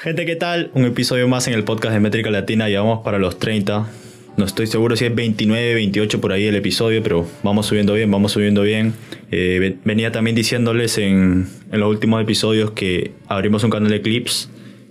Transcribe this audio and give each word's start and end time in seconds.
Gente, 0.00 0.26
¿qué 0.26 0.36
tal? 0.36 0.70
Un 0.74 0.84
episodio 0.84 1.26
más 1.26 1.48
en 1.48 1.54
el 1.54 1.64
podcast 1.64 1.92
de 1.92 1.98
Métrica 1.98 2.30
Latina. 2.30 2.68
Ya 2.68 2.82
vamos 2.82 3.00
para 3.02 3.18
los 3.18 3.40
30. 3.40 3.90
No 4.36 4.44
estoy 4.44 4.68
seguro 4.68 4.94
si 4.94 5.06
es 5.06 5.12
29, 5.12 5.74
28 5.74 6.20
por 6.20 6.30
ahí 6.30 6.46
el 6.46 6.54
episodio, 6.54 7.02
pero 7.02 7.26
vamos 7.42 7.66
subiendo 7.66 7.94
bien, 7.94 8.08
vamos 8.08 8.30
subiendo 8.30 8.62
bien. 8.62 8.94
Eh, 9.32 9.76
venía 9.84 10.12
también 10.12 10.36
diciéndoles 10.36 10.98
en, 10.98 11.48
en, 11.72 11.80
los 11.80 11.90
últimos 11.90 12.22
episodios 12.22 12.70
que 12.70 13.10
abrimos 13.26 13.64
un 13.64 13.70
canal 13.70 13.90
de 13.90 14.00
clips. 14.00 14.48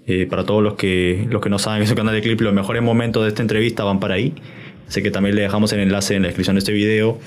Eh, 0.07 0.27
para 0.29 0.43
todos 0.43 0.61
los 0.61 0.73
que, 0.73 1.25
los 1.29 1.41
que 1.41 1.49
no 1.49 1.57
saben, 1.57 1.83
es 1.83 1.89
un 1.89 1.95
canal 1.95 2.13
de 2.13 2.21
clips. 2.21 2.41
Los 2.41 2.53
mejores 2.53 2.83
momentos 2.83 3.23
de 3.23 3.29
esta 3.29 3.41
entrevista 3.41 3.85
van 3.85 4.01
para 4.01 4.15
ahí. 4.15 4.33
Así 4.89 5.01
que 5.01 5.09
también 5.09 5.37
le 5.37 5.43
dejamos 5.43 5.71
el 5.71 5.79
enlace 5.79 6.15
en 6.15 6.23
la 6.23 6.27
descripción 6.27 6.57
de 6.57 6.59
este 6.59 6.73
video. 6.73 7.17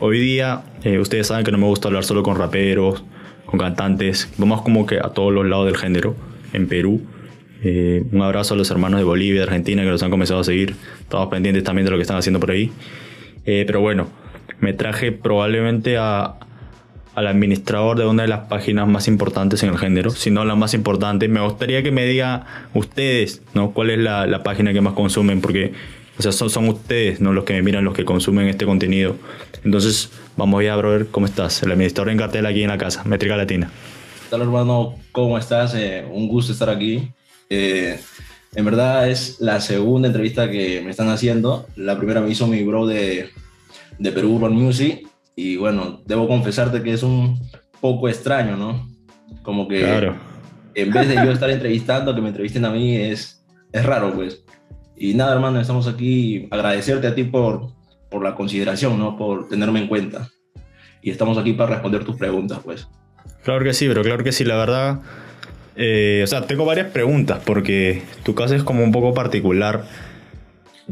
Hoy 0.00 0.18
día, 0.18 0.62
eh, 0.82 0.98
ustedes 0.98 1.28
saben 1.28 1.44
que 1.44 1.52
no 1.52 1.58
me 1.58 1.66
gusta 1.66 1.86
hablar 1.86 2.02
solo 2.02 2.24
con 2.24 2.36
raperos, 2.36 3.04
con 3.46 3.60
cantantes. 3.60 4.28
Vamos 4.38 4.62
como 4.62 4.86
que 4.86 4.96
a 4.96 5.10
todos 5.10 5.32
los 5.32 5.46
lados 5.46 5.66
del 5.66 5.76
género 5.76 6.16
en 6.52 6.66
Perú. 6.66 7.06
Eh, 7.62 8.04
un 8.12 8.22
abrazo 8.22 8.54
a 8.54 8.56
los 8.56 8.70
hermanos 8.70 9.00
de 9.00 9.04
Bolivia, 9.04 9.40
de 9.40 9.46
Argentina, 9.46 9.82
que 9.82 9.88
los 9.88 10.02
han 10.02 10.10
comenzado 10.10 10.40
a 10.40 10.44
seguir. 10.44 10.76
Estamos 11.00 11.28
pendientes 11.28 11.64
también 11.64 11.84
de 11.84 11.90
lo 11.90 11.96
que 11.96 12.02
están 12.02 12.16
haciendo 12.16 12.40
por 12.40 12.50
ahí. 12.50 12.70
Eh, 13.46 13.64
pero 13.66 13.80
bueno, 13.80 14.08
me 14.60 14.72
traje 14.72 15.12
probablemente 15.12 15.96
a, 15.96 16.34
al 17.14 17.26
administrador 17.26 17.98
de 17.98 18.06
una 18.06 18.22
de 18.22 18.28
las 18.28 18.46
páginas 18.46 18.86
más 18.86 19.08
importantes 19.08 19.62
en 19.62 19.70
el 19.70 19.78
género, 19.78 20.10
si 20.10 20.30
no 20.30 20.44
la 20.44 20.54
más 20.54 20.74
importante. 20.74 21.26
Me 21.28 21.40
gustaría 21.40 21.82
que 21.82 21.90
me 21.90 22.06
diga 22.06 22.46
ustedes, 22.74 23.42
¿no? 23.54 23.72
¿Cuál 23.72 23.90
es 23.90 23.98
la, 23.98 24.26
la 24.26 24.42
página 24.42 24.72
que 24.72 24.80
más 24.80 24.92
consumen? 24.92 25.40
Porque, 25.40 25.72
o 26.18 26.22
sea, 26.22 26.30
son, 26.30 26.50
son, 26.50 26.68
ustedes, 26.68 27.20
¿no? 27.20 27.32
Los 27.32 27.44
que 27.44 27.54
me 27.54 27.62
miran, 27.62 27.84
los 27.84 27.94
que 27.94 28.04
consumen 28.04 28.46
este 28.46 28.66
contenido. 28.66 29.16
Entonces, 29.64 30.12
vamos 30.36 30.62
ya, 30.62 30.76
brother, 30.76 31.08
¿cómo 31.10 31.26
estás? 31.26 31.62
El 31.64 31.72
administrador 31.72 32.12
en 32.12 32.18
cartel 32.18 32.46
aquí 32.46 32.62
en 32.62 32.68
la 32.68 32.78
casa, 32.78 33.02
Métrica 33.04 33.36
Latina. 33.36 33.68
¿Qué 33.68 34.30
tal, 34.30 34.42
hermano? 34.42 34.94
¿Cómo 35.10 35.38
estás? 35.38 35.74
Eh, 35.74 36.04
un 36.08 36.28
gusto 36.28 36.52
estar 36.52 36.70
aquí. 36.70 37.10
Eh, 37.50 37.98
en 38.54 38.64
verdad 38.64 39.08
es 39.08 39.40
la 39.40 39.60
segunda 39.60 40.08
entrevista 40.08 40.50
que 40.50 40.80
me 40.82 40.90
están 40.90 41.08
haciendo. 41.08 41.66
La 41.76 41.96
primera 41.96 42.20
me 42.20 42.30
hizo 42.30 42.46
mi 42.46 42.62
bro 42.64 42.86
de, 42.86 43.30
de 43.98 44.12
Perú 44.12 44.36
Urban 44.36 44.52
Music. 44.52 45.06
Y 45.36 45.56
bueno, 45.56 46.02
debo 46.06 46.26
confesarte 46.26 46.82
que 46.82 46.92
es 46.92 47.02
un 47.02 47.38
poco 47.80 48.08
extraño, 48.08 48.56
¿no? 48.56 48.88
Como 49.42 49.68
que 49.68 49.80
claro. 49.80 50.16
en 50.74 50.90
vez 50.90 51.08
de 51.08 51.14
yo 51.14 51.30
estar 51.32 51.50
entrevistando, 51.50 52.14
que 52.14 52.20
me 52.20 52.28
entrevisten 52.28 52.64
a 52.64 52.70
mí 52.70 52.96
es, 52.96 53.44
es 53.72 53.84
raro, 53.84 54.12
pues. 54.14 54.44
Y 54.96 55.14
nada, 55.14 55.34
hermano, 55.34 55.60
estamos 55.60 55.86
aquí. 55.86 56.48
Agradecerte 56.50 57.06
a 57.06 57.14
ti 57.14 57.24
por, 57.24 57.68
por 58.10 58.24
la 58.24 58.34
consideración, 58.34 58.98
¿no? 58.98 59.16
Por 59.16 59.48
tenerme 59.48 59.80
en 59.80 59.88
cuenta. 59.88 60.28
Y 61.02 61.10
estamos 61.10 61.38
aquí 61.38 61.52
para 61.52 61.74
responder 61.74 62.04
tus 62.04 62.16
preguntas, 62.16 62.60
pues. 62.64 62.88
Claro 63.44 63.62
que 63.62 63.72
sí, 63.72 63.86
bro, 63.88 64.02
claro 64.02 64.24
que 64.24 64.32
sí, 64.32 64.44
la 64.44 64.56
verdad. 64.56 65.00
Eh, 65.80 66.22
o 66.24 66.26
sea, 66.26 66.44
tengo 66.46 66.64
varias 66.64 66.88
preguntas 66.88 67.40
porque 67.44 68.02
tu 68.24 68.34
caso 68.34 68.54
es 68.56 68.64
como 68.64 68.82
un 68.82 68.90
poco 68.90 69.14
particular. 69.14 69.84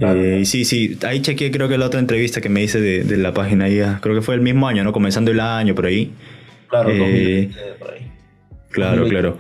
Eh, 0.01 0.43
sí, 0.45 0.65
sí, 0.65 0.97
ahí 1.07 1.21
chequeé 1.23 1.51
creo 1.51 1.69
que 1.69 1.77
la 1.79 1.87
otra 1.87 1.99
entrevista 2.01 2.41
que 2.41 2.49
me 2.51 2.63
hice 2.63 2.81
de, 2.81 3.03
de, 3.03 3.17
la 3.17 3.33
página 3.35 3.65
ahí, 3.65 3.81
creo 4.01 4.15
que 4.15 4.21
fue 4.23 4.35
el 4.35 4.43
mismo 4.43 4.69
año, 4.69 4.85
¿no? 4.85 4.93
Comenzando 4.93 5.31
el 5.31 5.41
año, 5.41 5.75
por 5.75 5.87
ahí. 5.87 6.13
Claro, 6.69 6.91
Eh, 6.91 6.99
2020, 6.99 7.59
por 7.79 7.91
ahí. 7.95 8.11
Claro, 8.71 9.03
2020. 9.03 9.11
claro. 9.11 9.39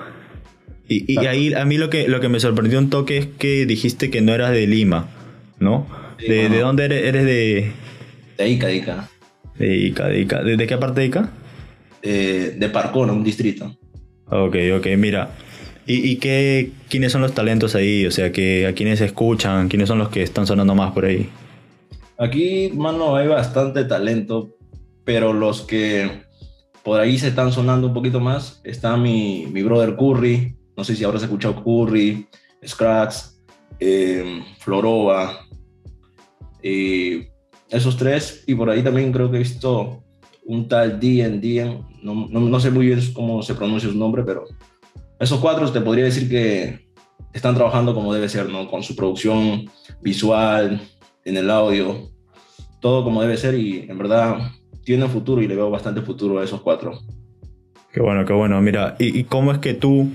Y, 0.88 1.12
y 1.12 1.14
Claro. 1.16 1.30
ahí 1.30 1.52
a 1.54 1.64
mí 1.64 1.76
lo 1.78 1.90
que, 1.90 2.08
lo 2.08 2.20
que 2.20 2.28
me 2.28 2.40
sorprendió 2.40 2.78
un 2.78 2.90
toque 2.90 3.18
es 3.18 3.26
que 3.26 3.66
dijiste 3.66 4.08
que 4.10 4.20
no 4.22 4.32
eras 4.32 4.50
de 4.52 4.66
Lima, 4.66 5.08
¿no? 5.60 5.86
Sí, 6.18 6.26
¿De, 6.28 6.48
dónde 6.60 6.86
eres? 6.86 7.04
¿Eres 7.04 7.24
de, 7.26 7.70
De 8.38 8.48
Ica, 8.48 8.66
de 8.68 8.76
Ica. 8.76 9.08
de 9.58 9.76
Ica? 9.76 10.08
¿De, 10.08 10.20
Ica? 10.20 10.42
¿De, 10.42 10.56
de 10.56 10.66
qué 10.66 10.78
parte 10.78 11.00
de 11.02 11.06
Ica? 11.08 11.30
Eh, 12.02 12.54
de 12.56 12.68
Parcona, 12.70 13.12
un 13.12 13.22
distrito. 13.24 13.76
Ok, 14.28 14.56
ok, 14.78 14.86
mira. 14.96 15.30
¿Y, 15.86 16.10
y 16.10 16.16
qué, 16.16 16.72
quiénes 16.88 17.12
son 17.12 17.22
los 17.22 17.32
talentos 17.32 17.74
ahí? 17.74 18.06
O 18.06 18.10
sea, 18.10 18.32
que, 18.32 18.66
¿a 18.66 18.72
quiénes 18.72 19.00
escuchan? 19.00 19.68
¿Quiénes 19.68 19.88
son 19.88 19.98
los 19.98 20.08
que 20.08 20.22
están 20.22 20.46
sonando 20.46 20.74
más 20.74 20.92
por 20.92 21.04
ahí? 21.04 21.30
Aquí, 22.18 22.72
mano, 22.74 23.14
hay 23.14 23.28
bastante 23.28 23.84
talento, 23.84 24.56
pero 25.04 25.32
los 25.32 25.62
que 25.62 26.24
por 26.82 27.00
ahí 27.00 27.18
se 27.18 27.28
están 27.28 27.52
sonando 27.52 27.88
un 27.88 27.94
poquito 27.94 28.20
más 28.20 28.60
está 28.64 28.96
mi, 28.96 29.46
mi 29.52 29.62
brother 29.62 29.96
Curry, 29.96 30.56
no 30.76 30.84
sé 30.84 30.96
si 30.96 31.04
habrás 31.04 31.22
escuchado 31.22 31.62
Curry, 31.62 32.26
Scrax, 32.66 33.42
eh, 33.80 34.42
Florova, 34.58 35.46
eh, 36.62 37.28
esos 37.68 37.96
tres, 37.96 38.44
y 38.46 38.54
por 38.54 38.70
ahí 38.70 38.82
también 38.82 39.12
creo 39.12 39.30
que 39.30 39.36
he 39.36 39.40
visto 39.40 40.04
un 40.46 40.68
tal 40.68 40.98
Dien 41.00 41.40
Dien, 41.40 41.82
no, 42.02 42.28
no, 42.30 42.40
no 42.40 42.60
sé 42.60 42.70
muy 42.70 42.86
bien 42.86 43.00
cómo 43.12 43.42
se 43.42 43.54
pronuncia 43.54 43.90
su 43.90 43.98
nombre, 43.98 44.22
pero 44.24 44.44
esos 45.18 45.40
cuatro 45.40 45.70
te 45.70 45.80
podría 45.80 46.04
decir 46.04 46.28
que 46.28 46.86
están 47.32 47.54
trabajando 47.54 47.94
como 47.94 48.14
debe 48.14 48.28
ser, 48.28 48.48
¿no? 48.48 48.70
Con 48.70 48.82
su 48.82 48.96
producción 48.96 49.68
visual, 50.00 50.80
en 51.24 51.36
el 51.36 51.50
audio, 51.50 52.10
todo 52.80 53.02
como 53.02 53.20
debe 53.20 53.36
ser 53.36 53.54
y 53.54 53.80
en 53.88 53.98
verdad 53.98 54.52
tiene 54.84 55.08
futuro 55.08 55.42
y 55.42 55.48
le 55.48 55.56
veo 55.56 55.68
bastante 55.70 56.00
futuro 56.00 56.38
a 56.38 56.44
esos 56.44 56.60
cuatro. 56.62 56.98
Qué 57.92 58.00
bueno, 58.00 58.24
qué 58.24 58.32
bueno. 58.32 58.60
Mira, 58.60 58.94
¿y, 58.98 59.18
y 59.18 59.24
cómo 59.24 59.50
es 59.50 59.58
que 59.58 59.74
tú, 59.74 60.08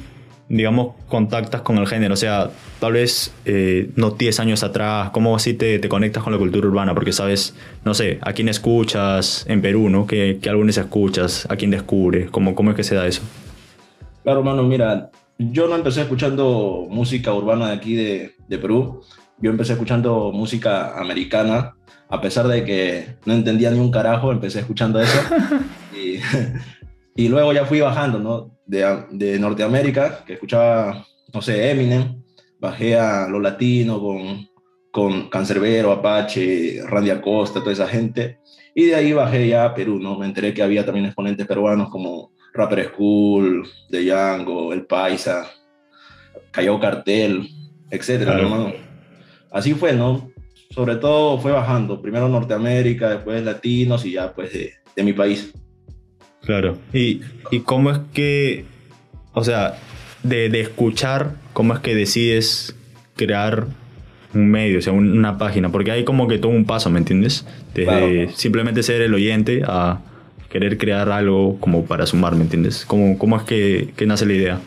digamos, 0.52 0.96
contactas 1.08 1.62
con 1.62 1.78
el 1.78 1.88
género? 1.88 2.14
O 2.14 2.18
sea, 2.18 2.50
tal 2.80 2.94
vez 2.94 3.34
eh, 3.46 3.90
no 3.96 4.12
10 4.12 4.40
años 4.40 4.64
atrás, 4.64 5.10
¿cómo 5.12 5.36
así 5.36 5.54
te, 5.54 5.80
te 5.80 5.90
conectas 5.90 6.24
con 6.24 6.34
la 6.34 6.40
cultura 6.40 6.68
urbana? 6.68 6.94
Porque 6.94 7.14
sabes, 7.14 7.56
no 7.86 7.94
sé, 7.94 8.20
a 8.22 8.34
quién 8.34 8.50
escuchas 8.50 9.46
en 9.48 9.62
Perú, 9.62 9.90
¿no? 9.90 10.06
¿Qué, 10.06 10.40
qué 10.42 10.50
álbumes 10.50 10.78
escuchas? 10.78 11.48
¿A 11.50 11.56
quién 11.56 11.72
descubres? 11.72 12.30
¿Cómo, 12.30 12.54
¿Cómo 12.56 12.72
es 12.72 12.76
que 12.76 12.84
se 12.84 12.96
da 12.96 13.08
eso? 13.08 13.22
Claro, 14.24 14.40
hermano, 14.40 14.64
mira, 14.64 15.10
yo 15.38 15.68
no 15.68 15.76
empecé 15.76 16.02
escuchando 16.02 16.86
música 16.90 17.34
urbana 17.34 17.70
de 17.70 17.74
aquí 17.74 17.96
de, 17.96 18.36
de 18.48 18.58
Perú, 18.58 19.02
yo 19.40 19.50
empecé 19.50 19.74
escuchando 19.74 20.32
música 20.32 21.00
americana, 21.00 21.74
a 22.10 22.22
pesar 22.22 22.48
de 22.48 22.64
que 22.64 23.16
no 23.26 23.34
entendía 23.34 23.72
ni 23.72 23.80
un 23.80 23.90
carajo, 23.90 24.32
empecé 24.32 24.60
escuchando 24.60 25.02
eso. 25.02 25.20
y, 25.96 26.20
y 27.16 27.28
luego 27.30 27.54
ya 27.54 27.66
fui 27.66 27.80
bajando, 27.80 28.20
¿no? 28.20 28.61
De, 28.72 29.04
de 29.12 29.38
Norteamérica, 29.38 30.24
que 30.26 30.34
escuchaba, 30.34 31.06
no 31.34 31.42
sé, 31.42 31.72
Eminem, 31.72 32.22
bajé 32.58 32.98
a 32.98 33.28
lo 33.28 33.40
latino 33.42 34.00
con, 34.00 34.48
con 34.92 35.30
Cancerbero, 35.30 35.92
Apache, 35.92 36.82
Randy 36.88 37.10
Acosta, 37.10 37.60
toda 37.60 37.74
esa 37.74 37.88
gente. 37.88 38.40
Y 38.74 38.86
de 38.86 38.96
ahí 38.96 39.12
bajé 39.12 39.46
ya 39.50 39.66
a 39.66 39.74
Perú, 39.76 40.00
¿no? 40.00 40.18
Me 40.18 40.26
enteré 40.26 40.54
que 40.54 40.64
había 40.64 40.86
también 40.86 41.06
exponentes 41.06 41.46
peruanos 41.46 41.90
como 41.90 42.32
Rapper 42.54 42.92
School, 42.94 43.68
De 43.90 44.04
Django, 44.06 44.72
El 44.72 44.86
Paisa, 44.86 45.52
Callao 46.52 46.80
Cartel, 46.80 47.50
etcétera, 47.90 48.34
Claro. 48.36 48.48
hermano. 48.48 48.74
Así 49.52 49.74
fue, 49.74 49.92
¿no? 49.92 50.32
Sobre 50.70 50.96
todo 50.96 51.38
fue 51.40 51.52
bajando, 51.52 52.02
primero 52.02 52.30
Norteamérica, 52.30 53.10
después 53.10 53.44
latinos 53.44 54.06
y 54.06 54.14
ya 54.14 54.34
pues 54.34 54.54
de, 54.54 54.72
de 54.96 55.04
mi 55.04 55.12
país. 55.12 55.54
Claro. 56.46 56.78
¿Y, 56.94 57.22
y 57.52 57.60
cómo 57.62 57.92
es 57.92 58.00
que, 58.14 58.66
o 59.34 59.44
sea, 59.44 59.78
de, 60.24 60.50
de 60.50 60.62
escuchar, 60.62 61.36
cómo 61.54 61.74
es 61.74 61.80
que 61.80 61.96
decides 61.96 62.76
crear 63.16 63.68
un 64.34 64.50
medio, 64.50 64.80
o 64.80 64.82
sea, 64.82 64.94
un- 64.94 65.18
una 65.18 65.38
página? 65.38 65.72
Porque 65.72 65.92
hay 65.92 66.04
como 66.04 66.28
que 66.28 66.38
todo 66.40 66.52
un 66.52 66.66
paso, 66.66 66.90
¿me 66.90 67.00
entiendes? 67.00 67.46
Desde 67.74 67.86
Claro. 68.26 68.32
simplemente 68.36 68.84
ser 68.84 69.02
el 69.02 69.14
oyente 69.14 69.62
a 69.66 70.00
querer 70.50 70.78
crear 70.78 71.10
algo 71.10 71.58
como 71.60 71.86
para 71.86 72.06
sumar, 72.06 72.36
¿me 72.36 72.42
entiendes? 72.44 72.86
¿Cómo, 72.86 73.18
cómo 73.18 73.38
es 73.38 73.44
que, 73.44 73.94
que 73.96 74.06
nace 74.06 74.26
la 74.26 74.34
idea? 74.34 74.60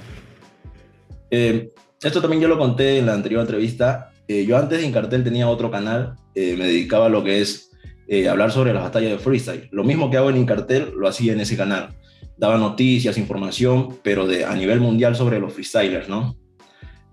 Eh, 1.30 1.70
esto 2.02 2.20
también 2.20 2.40
yo 2.42 2.48
lo 2.48 2.58
conté 2.58 2.98
en 2.98 3.06
la 3.06 3.14
anterior 3.14 3.40
entrevista. 3.40 4.10
Eh, 4.28 4.46
yo 4.46 4.56
antes 4.56 4.78
de 4.80 4.86
Incartel 4.86 5.24
tenía 5.24 5.48
otro 5.48 5.70
canal, 5.70 6.14
eh, 6.34 6.54
me 6.56 6.66
dedicaba 6.66 7.06
a 7.06 7.08
lo 7.10 7.22
que 7.24 7.40
es 7.40 7.70
eh, 8.08 8.28
hablar 8.28 8.52
sobre 8.52 8.72
las 8.72 8.82
batallas 8.82 9.10
de 9.10 9.18
freestyle. 9.18 9.68
Lo 9.70 9.84
mismo 9.84 10.10
que 10.10 10.16
hago 10.16 10.30
en 10.30 10.36
Incartel 10.36 10.92
lo 10.96 11.08
hacía 11.08 11.32
en 11.32 11.40
ese 11.40 11.56
canal. 11.56 11.94
Daba 12.36 12.58
noticias, 12.58 13.16
información, 13.16 13.98
pero 14.02 14.26
de, 14.26 14.44
a 14.44 14.54
nivel 14.54 14.80
mundial 14.80 15.16
sobre 15.16 15.38
los 15.38 15.52
freestylers, 15.52 16.08
¿no? 16.08 16.36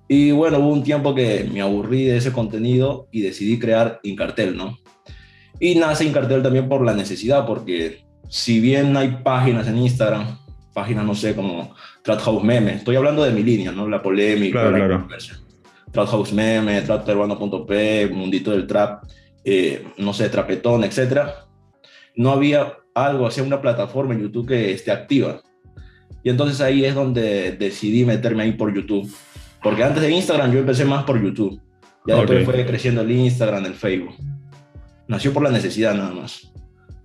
Y 0.08 0.32
bueno, 0.32 0.60
hubo 0.60 0.70
un 0.74 0.84
tiempo 0.84 1.16
que 1.16 1.48
me 1.52 1.62
aburrí 1.62 2.04
de 2.04 2.18
ese 2.18 2.34
contenido 2.34 3.08
y 3.12 3.22
decidí 3.22 3.58
crear 3.60 4.00
Incartel, 4.04 4.58
¿no? 4.58 4.78
Y 5.60 5.76
nace 5.76 6.06
Incartel 6.06 6.42
también 6.44 6.68
por 6.68 6.84
la 6.84 6.94
necesidad, 6.94 7.46
porque 7.46 8.04
si 8.28 8.60
bien 8.60 8.98
hay 8.98 9.20
páginas 9.24 9.68
en 9.68 9.78
Instagram, 9.78 10.38
páginas, 10.74 11.06
no 11.06 11.16
sé, 11.16 11.36
como 11.36 11.74
Trap 12.04 12.20
House 12.20 12.44
Meme, 12.44 12.74
estoy 12.74 12.96
hablando 12.96 13.24
de 13.24 13.32
mi 13.32 13.44
línea, 13.44 13.72
¿no? 13.72 13.88
La 13.88 14.02
polémica, 14.02 14.62
Claro, 14.62 14.72
la 14.72 14.86
claro. 14.86 15.08
Trap 15.92 16.08
House 16.08 16.34
Meme, 16.34 16.82
trapperuano.p, 16.82 18.10
Mundito 18.12 18.52
del 18.52 18.68
Trap, 18.68 19.04
eh, 19.44 19.86
no 19.98 20.14
sé, 20.14 20.30
Trapetón, 20.30 20.84
etcétera. 20.84 21.46
No 22.16 22.32
había 22.32 22.74
algo, 22.94 23.30
sea, 23.32 23.44
una 23.44 23.62
plataforma 23.62 24.14
en 24.14 24.22
YouTube 24.22 24.48
que 24.48 24.72
esté 24.72 24.92
activa. 24.92 25.42
Y 26.24 26.30
entonces 26.30 26.62
ahí 26.62 26.86
es 26.86 26.94
donde 26.94 27.54
decidí 27.54 28.06
meterme 28.06 28.44
ahí 28.44 28.52
por 28.54 28.74
YouTube. 28.74 29.12
Porque 29.64 29.84
antes 29.84 30.02
de 30.02 30.12
Instagram 30.12 30.52
yo 30.52 30.60
empecé 30.60 30.86
más 30.86 31.04
por 31.04 31.22
YouTube. 31.22 31.60
Ya 32.08 32.16
después 32.16 32.48
Ok. 32.48 32.54
fue 32.54 32.66
creciendo 32.66 33.02
el 33.02 33.12
Instagram, 33.12 33.66
el 33.66 33.74
Facebook. 33.74 34.16
Nació 35.08 35.34
por 35.34 35.44
la 35.44 35.52
necesidad 35.52 35.94
nada 35.96 36.12
más. 36.12 36.52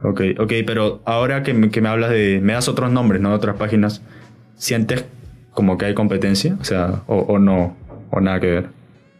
Ok, 0.03 0.21
ok, 0.39 0.53
pero 0.67 1.01
ahora 1.05 1.43
que 1.43 1.55
me, 1.55 1.71
que 1.71 1.81
me 1.81 1.89
hablas 1.89 2.11
de. 2.11 2.41
Me 2.43 2.53
das 2.53 2.69
otros 2.69 2.91
nombres, 2.91 3.21
¿no? 3.21 3.33
Otras 3.33 3.57
páginas. 3.57 4.03
¿Sientes 4.55 5.05
como 5.53 5.77
que 5.79 5.87
hay 5.87 5.95
competencia? 5.95 6.57
O 6.61 6.65
sea, 6.65 7.03
o, 7.07 7.17
o 7.17 7.39
no. 7.39 7.77
o 8.11 8.21
nada 8.21 8.41
que 8.41 8.47
ver? 8.47 8.69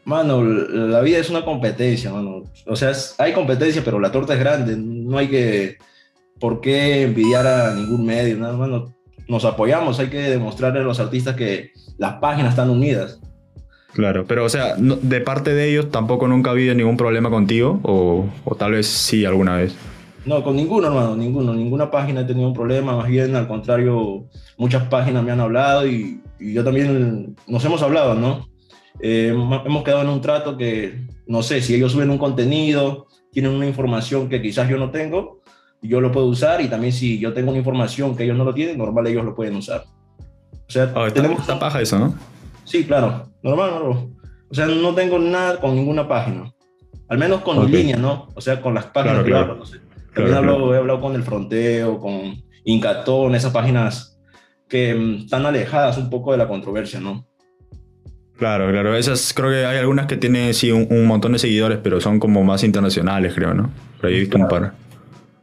Mano, 0.07 0.41
la 0.45 1.01
vida 1.01 1.19
es 1.19 1.31
una 1.31 1.45
competencia, 1.45 2.13
mano. 2.13 2.45
O 2.65 2.77
sea, 2.77 2.93
hay 3.19 3.33
competencia, 3.33 3.83
pero 3.85 3.99
la 3.99 4.13
torta 4.13 4.35
es 4.35 4.39
grande. 4.39 4.77
No 4.77 5.19
hay 5.19 5.27
que, 5.27 5.79
por 6.39 6.61
qué 6.61 7.03
envidiar 7.03 7.45
a 7.45 7.75
ningún 7.75 8.07
medio, 8.07 8.37
nada, 8.37 8.57
mano. 8.57 8.95
Nos 9.27 9.45
apoyamos, 9.45 9.99
hay 9.99 10.07
que 10.07 10.31
demostrarle 10.31 10.79
a 10.79 10.85
los 10.85 11.01
artistas 11.01 11.35
que 11.35 11.73
las 11.99 12.15
páginas 12.15 12.51
están 12.51 12.71
unidas. 12.71 13.21
Claro, 13.95 14.25
pero 14.29 14.45
o 14.45 14.49
sea, 14.49 14.77
de 14.77 15.21
parte 15.23 15.55
de 15.55 15.71
ellos 15.71 15.91
tampoco 15.91 16.29
nunca 16.29 16.51
ha 16.51 16.53
habido 16.53 16.73
ningún 16.77 16.97
problema 16.97 17.29
contigo, 17.29 17.81
o, 17.83 18.27
o 18.45 18.55
tal 18.55 18.73
vez 18.73 18.87
sí 18.87 19.25
alguna 19.25 19.57
vez. 19.57 19.75
No, 20.25 20.45
con 20.45 20.55
ninguno, 20.55 20.87
hermano, 20.87 21.17
ninguno. 21.17 21.53
Ninguna 21.53 21.91
página 21.91 22.21
he 22.21 22.25
tenido 22.25 22.47
un 22.47 22.55
problema, 22.55 22.95
más 22.95 23.09
bien 23.09 23.35
al 23.35 23.49
contrario, 23.49 24.27
muchas 24.57 24.85
páginas 24.85 25.25
me 25.25 25.33
han 25.33 25.41
hablado 25.41 25.85
y, 25.85 26.21
y 26.39 26.53
yo 26.53 26.63
también 26.63 27.35
nos 27.49 27.65
hemos 27.65 27.83
hablado, 27.83 28.15
¿no? 28.15 28.47
Eh, 29.01 29.29
hemos 29.29 29.83
quedado 29.83 30.03
en 30.03 30.09
un 30.09 30.21
trato 30.21 30.57
que, 30.57 31.07
no 31.27 31.43
sé, 31.43 31.61
si 31.61 31.75
ellos 31.75 31.93
suben 31.93 32.11
un 32.11 32.19
contenido, 32.19 33.07
tienen 33.31 33.53
una 33.53 33.67
información 33.67 34.29
que 34.29 34.41
quizás 34.41 34.69
yo 34.69 34.79
no 34.79 34.91
tengo, 34.91 35.43
yo 35.83 36.01
lo 36.01 36.13
puedo 36.13 36.27
usar 36.27 36.61
y 36.61 36.69
también 36.69 36.93
si 36.93 37.19
yo 37.19 37.33
tengo 37.33 37.51
una 37.51 37.59
información 37.59 38.17
que 38.17 38.25
ellos 38.25 38.37
no 38.37 38.45
lo 38.45 38.55
tienen, 38.55 38.79
normal 38.79 39.07
ellos 39.07 39.25
lo 39.25 39.35
pueden 39.35 39.57
usar. 39.57 39.85
O 40.53 40.71
sea, 40.71 40.93
oh, 40.95 41.11
tenemos... 41.13 41.41
esta 41.41 41.59
paja 41.59 41.81
eso, 41.81 41.99
¿no? 41.99 42.15
Sí, 42.65 42.85
claro, 42.85 43.29
normal, 43.43 43.71
no, 43.71 44.11
O 44.51 44.55
sea, 44.55 44.67
no 44.67 44.95
tengo 44.95 45.19
nada 45.19 45.61
con 45.61 45.75
ninguna 45.75 46.09
página. 46.09 46.53
Al 47.09 47.19
menos 47.19 47.43
con 47.43 47.59
okay. 47.59 47.71
línea, 47.71 47.97
¿no? 47.97 48.29
O 48.35 48.41
sea, 48.41 48.61
con 48.61 48.75
las 48.75 48.87
páginas 48.87 49.23
claro, 49.23 49.45
claro. 49.45 49.57
no 49.57 49.67
sé. 49.67 49.79
También 50.13 50.39
claro, 50.39 50.75
he 50.75 50.79
hablado 50.79 51.01
con 51.01 51.15
el 51.15 51.23
Fronteo, 51.23 52.01
con 52.01 52.43
Incatón, 52.65 53.35
esas 53.35 53.53
páginas 53.53 54.19
que 54.69 54.95
mm, 54.95 55.15
están 55.25 55.47
alejadas 55.47 55.99
un 55.99 56.11
poco 56.11 56.33
de 56.33 56.39
la 56.39 56.49
controversia, 56.49 57.01
¿no? 57.01 57.27
Claro, 58.39 58.71
claro. 58.71 58.95
Esas 58.97 59.33
creo 59.35 59.51
que 59.51 59.65
hay 59.65 59.79
algunas 59.79 60.07
que 60.07 60.17
tienen 60.17 60.53
sí 60.53 60.71
un, 60.71 60.87
un, 60.91 61.07
montón 61.07 61.33
de 61.33 61.39
seguidores, 61.39 61.79
pero 61.83 62.01
son 62.01 62.21
como 62.21 62.45
más 62.45 62.65
internacionales, 62.65 63.33
creo, 63.35 63.55
¿no? 63.55 63.71
Pero 64.01 64.09
ahí 64.09 64.17
he 64.17 64.21
visto 64.21 64.37
claro. 64.37 64.55
un 64.55 64.61
par. 64.61 64.73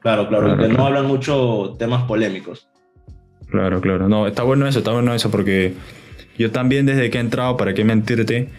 Claro, 0.01 0.28
claro, 0.28 0.44
claro 0.45 0.57
que 0.62 0.66
claro. 0.66 0.78
no 0.78 0.86
hablan 0.88 1.06
mucho 1.07 1.75
temas 1.80 2.04
polémicos. 2.04 2.68
Claro, 3.50 3.81
claro. 3.81 4.10
No, 4.10 4.28
está 4.28 4.44
bueno 4.44 4.68
eso, 4.68 4.80
está 4.80 4.92
bueno 4.92 5.13
eso, 5.13 5.31
porque 5.31 5.74
yo 6.38 6.51
también 6.51 6.86
desde 6.86 7.10
que 7.10 7.18
he 7.18 7.22
entrado, 7.22 7.57
para 7.57 7.74
qué 7.74 7.84
mentirte, 7.84 8.50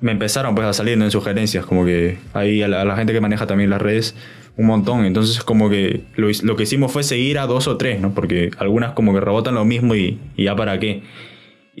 me 0.00 0.12
empezaron 0.12 0.54
pues 0.54 0.66
a 0.66 0.72
salir 0.72 0.96
¿no? 0.96 1.04
en 1.04 1.10
sugerencias, 1.10 1.66
como 1.66 1.84
que 1.84 2.18
ahí 2.32 2.62
a 2.62 2.68
la, 2.68 2.82
a 2.82 2.84
la, 2.84 2.96
gente 2.96 3.12
que 3.12 3.20
maneja 3.20 3.46
también 3.46 3.70
las 3.70 3.82
redes, 3.82 4.14
un 4.56 4.66
montón. 4.66 5.04
Entonces 5.04 5.42
como 5.42 5.68
que 5.68 6.02
lo, 6.16 6.28
lo, 6.42 6.56
que 6.56 6.62
hicimos 6.62 6.92
fue 6.92 7.02
seguir 7.02 7.38
a 7.38 7.46
dos 7.46 7.66
o 7.68 7.76
tres, 7.76 8.00
¿no? 8.00 8.14
Porque 8.14 8.50
algunas 8.58 8.92
como 8.92 9.12
que 9.12 9.20
rebotan 9.20 9.54
lo 9.54 9.64
mismo 9.64 9.94
y, 9.94 10.18
y 10.36 10.44
ya 10.44 10.54
para 10.54 10.78
qué. 10.78 11.02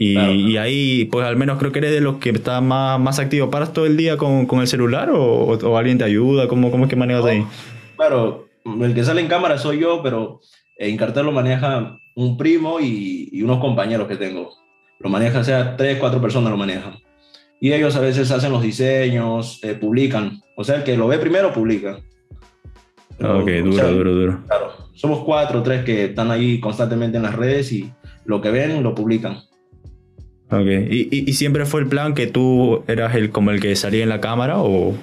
Y, 0.00 0.14
claro. 0.14 0.32
y, 0.32 0.56
ahí, 0.58 1.04
pues 1.06 1.26
al 1.26 1.36
menos 1.36 1.58
creo 1.58 1.72
que 1.72 1.80
eres 1.80 1.90
de 1.90 2.00
los 2.00 2.18
que 2.18 2.30
está 2.30 2.60
más, 2.60 3.00
más 3.00 3.18
activo. 3.18 3.50
¿Paras 3.50 3.72
todo 3.72 3.84
el 3.84 3.96
día 3.96 4.16
con, 4.16 4.46
con 4.46 4.60
el 4.60 4.68
celular 4.68 5.10
o, 5.10 5.18
o, 5.18 5.76
alguien 5.76 5.98
te 5.98 6.04
ayuda? 6.04 6.46
¿Cómo, 6.46 6.70
¿Cómo 6.70 6.84
es 6.84 6.90
que 6.90 6.94
manejas 6.94 7.24
ahí? 7.24 7.44
Claro, 7.96 8.46
el 8.64 8.94
que 8.94 9.02
sale 9.02 9.20
en 9.20 9.26
cámara 9.26 9.58
soy 9.58 9.80
yo, 9.80 10.00
pero 10.00 10.40
en 10.76 10.96
cartel 10.96 11.26
lo 11.26 11.32
maneja 11.32 11.98
un 12.14 12.36
primo 12.36 12.78
y, 12.78 13.28
y 13.32 13.42
unos 13.42 13.58
compañeros 13.58 14.06
que 14.06 14.14
tengo. 14.14 14.52
Lo 15.00 15.10
maneja, 15.10 15.40
o 15.40 15.44
sea, 15.44 15.76
tres, 15.76 15.98
cuatro 15.98 16.20
personas 16.20 16.52
lo 16.52 16.56
manejan. 16.56 16.94
Y 17.60 17.72
ellos 17.72 17.96
a 17.96 18.00
veces 18.00 18.30
hacen 18.30 18.52
los 18.52 18.62
diseños, 18.62 19.58
eh, 19.64 19.74
publican. 19.74 20.40
O 20.54 20.62
sea, 20.62 20.76
el 20.76 20.84
que 20.84 20.96
lo 20.96 21.08
ve 21.08 21.18
primero 21.18 21.52
publica. 21.52 21.98
Pero, 23.16 23.40
ok, 23.40 23.48
duro, 23.48 23.70
o 23.70 23.72
sea, 23.72 23.88
duro, 23.88 24.12
duro. 24.12 24.38
Claro, 24.46 24.74
somos 24.94 25.24
cuatro 25.24 25.58
o 25.58 25.62
tres 25.64 25.84
que 25.84 26.04
están 26.04 26.30
ahí 26.30 26.60
constantemente 26.60 27.16
en 27.16 27.24
las 27.24 27.34
redes 27.34 27.72
y 27.72 27.92
lo 28.26 28.40
que 28.40 28.52
ven 28.52 28.80
lo 28.80 28.94
publican. 28.94 29.38
Ok, 30.50 30.66
¿Y, 30.66 31.08
y, 31.10 31.24
y 31.28 31.32
siempre 31.34 31.66
fue 31.66 31.82
el 31.82 31.88
plan 31.88 32.14
que 32.14 32.26
tú 32.26 32.82
eras 32.88 33.14
el 33.14 33.30
como 33.30 33.50
el 33.50 33.60
que 33.60 33.76
salía 33.76 34.02
en 34.02 34.08
la 34.08 34.20
cámara 34.20 34.58
o, 34.58 34.94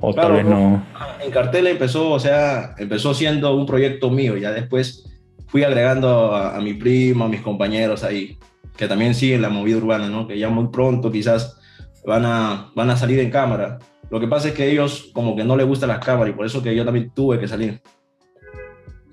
o 0.00 0.14
claro, 0.14 0.34
tal 0.34 0.36
vez 0.38 0.46
no? 0.46 0.84
En 1.24 1.30
cartel 1.30 1.68
empezó, 1.68 2.10
o 2.10 2.18
sea, 2.18 2.74
empezó 2.76 3.14
siendo 3.14 3.54
un 3.54 3.66
proyecto 3.66 4.10
mío, 4.10 4.36
ya 4.36 4.50
después 4.50 5.08
fui 5.46 5.62
agregando 5.62 6.34
a, 6.34 6.56
a 6.56 6.60
mi 6.60 6.74
primo, 6.74 7.24
a 7.24 7.28
mis 7.28 7.40
compañeros 7.40 8.02
ahí, 8.02 8.36
que 8.76 8.88
también 8.88 9.14
siguen 9.14 9.42
la 9.42 9.48
movida 9.48 9.76
urbana, 9.76 10.08
¿no? 10.08 10.26
Que 10.26 10.38
ya 10.38 10.48
muy 10.48 10.68
pronto 10.68 11.12
quizás 11.12 11.60
van 12.04 12.24
a, 12.24 12.70
van 12.74 12.90
a 12.90 12.96
salir 12.96 13.20
en 13.20 13.30
cámara. 13.30 13.78
Lo 14.10 14.18
que 14.18 14.26
pasa 14.26 14.48
es 14.48 14.54
que 14.54 14.68
ellos 14.68 15.10
como 15.12 15.36
que 15.36 15.44
no 15.44 15.56
les 15.56 15.66
gustan 15.66 15.90
las 15.90 16.04
cámaras 16.04 16.34
y 16.34 16.36
por 16.36 16.46
eso 16.46 16.62
que 16.62 16.74
yo 16.74 16.84
también 16.84 17.12
tuve 17.14 17.38
que 17.38 17.46
salir. 17.46 17.80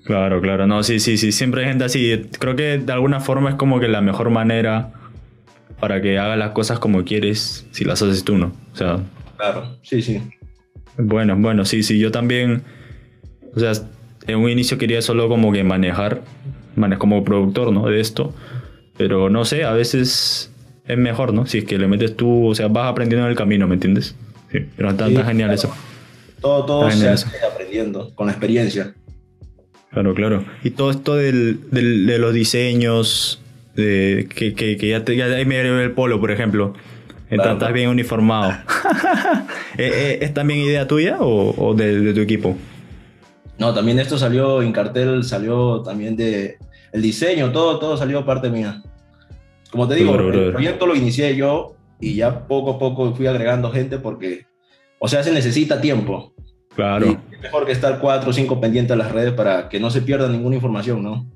Claro, 0.04 0.40
claro, 0.40 0.66
no, 0.66 0.82
sí, 0.82 0.98
sí, 0.98 1.16
sí, 1.18 1.30
siempre 1.30 1.62
hay 1.62 1.68
gente 1.68 1.84
así. 1.84 2.28
Creo 2.40 2.56
que 2.56 2.78
de 2.78 2.92
alguna 2.92 3.20
forma 3.20 3.50
es 3.50 3.56
como 3.56 3.78
que 3.78 3.86
la 3.86 4.00
mejor 4.00 4.30
manera 4.30 4.92
para 5.80 6.00
que 6.00 6.18
hagas 6.18 6.38
las 6.38 6.50
cosas 6.50 6.78
como 6.78 7.04
quieres 7.04 7.66
si 7.70 7.84
las 7.84 8.02
haces 8.02 8.24
tú, 8.24 8.36
¿no? 8.36 8.52
O 8.72 8.76
sea. 8.76 9.00
Claro, 9.36 9.78
sí, 9.82 10.02
sí. 10.02 10.20
Bueno, 10.96 11.36
bueno, 11.36 11.64
sí, 11.64 11.82
sí, 11.82 11.98
yo 11.98 12.10
también, 12.10 12.62
o 13.54 13.60
sea, 13.60 13.72
en 14.26 14.38
un 14.38 14.50
inicio 14.50 14.78
quería 14.78 15.00
solo 15.00 15.28
como 15.28 15.52
que 15.52 15.62
manejar, 15.62 16.22
manejar 16.74 16.98
como 16.98 17.24
productor, 17.24 17.72
¿no? 17.72 17.86
De 17.86 18.00
esto, 18.00 18.34
pero 18.96 19.30
no 19.30 19.44
sé, 19.44 19.64
a 19.64 19.72
veces 19.72 20.52
es 20.86 20.98
mejor, 20.98 21.32
¿no? 21.32 21.46
Si 21.46 21.58
es 21.58 21.64
que 21.64 21.78
le 21.78 21.86
metes 21.86 22.16
tú, 22.16 22.48
o 22.48 22.54
sea, 22.54 22.66
vas 22.66 22.90
aprendiendo 22.90 23.26
en 23.26 23.30
el 23.30 23.36
camino, 23.36 23.68
¿me 23.68 23.74
entiendes? 23.74 24.16
Sí, 24.50 24.58
pero 24.76 24.90
está, 24.90 25.06
sí, 25.06 25.12
está 25.12 25.26
genial 25.26 25.50
claro. 25.50 25.68
eso. 25.68 25.74
Todo, 26.40 26.66
todo 26.66 26.90
se 26.90 27.08
hace 27.08 27.28
aprendiendo, 27.44 28.14
con 28.14 28.26
la 28.26 28.32
experiencia. 28.32 28.94
Claro, 29.90 30.14
claro. 30.14 30.44
Y 30.64 30.70
todo 30.70 30.90
esto 30.90 31.14
del, 31.14 31.60
del, 31.70 32.06
de 32.06 32.18
los 32.18 32.34
diseños, 32.34 33.40
que, 33.78 34.54
que, 34.54 34.76
que, 34.76 34.88
ya, 34.88 35.04
te, 35.04 35.16
ya 35.16 35.26
ahí 35.26 35.44
me 35.44 35.60
el 35.60 35.92
polo, 35.92 36.20
por 36.20 36.30
ejemplo. 36.30 36.74
Claro. 37.28 37.52
Estás 37.52 37.72
bien 37.72 37.90
uniformado. 37.90 38.52
¿Es 39.78 40.32
también 40.34 40.60
idea 40.60 40.88
tuya 40.88 41.18
o, 41.20 41.54
o 41.56 41.74
de, 41.74 42.00
de, 42.00 42.14
tu 42.14 42.20
equipo? 42.20 42.56
No, 43.58 43.74
también 43.74 43.98
esto 43.98 44.16
salió 44.16 44.62
en 44.62 44.72
cartel, 44.72 45.24
salió 45.24 45.82
también 45.82 46.16
de 46.16 46.56
el 46.92 47.02
diseño, 47.02 47.52
todo, 47.52 47.78
todo 47.78 47.96
salió 47.96 48.24
parte 48.24 48.50
mía. 48.50 48.82
Como 49.70 49.86
te 49.86 49.96
digo, 49.96 50.14
el 50.14 50.52
proyecto 50.52 50.86
lo 50.86 50.96
inicié 50.96 51.36
yo 51.36 51.74
y 52.00 52.14
ya 52.14 52.46
poco 52.46 52.72
a 52.72 52.78
poco 52.78 53.14
fui 53.14 53.26
agregando 53.26 53.70
gente 53.70 53.98
porque, 53.98 54.46
o 54.98 55.06
sea, 55.06 55.22
se 55.22 55.32
necesita 55.32 55.80
tiempo. 55.80 56.32
Claro. 56.74 57.06
Y 57.06 57.34
es 57.34 57.42
mejor 57.42 57.66
que 57.66 57.72
estar 57.72 57.98
cuatro 57.98 58.30
o 58.30 58.32
cinco 58.32 58.60
pendientes 58.60 58.96
de 58.96 59.02
las 59.02 59.12
redes 59.12 59.34
para 59.34 59.68
que 59.68 59.78
no 59.78 59.90
se 59.90 60.00
pierda 60.00 60.28
ninguna 60.28 60.54
información, 60.56 61.02
¿no? 61.02 61.26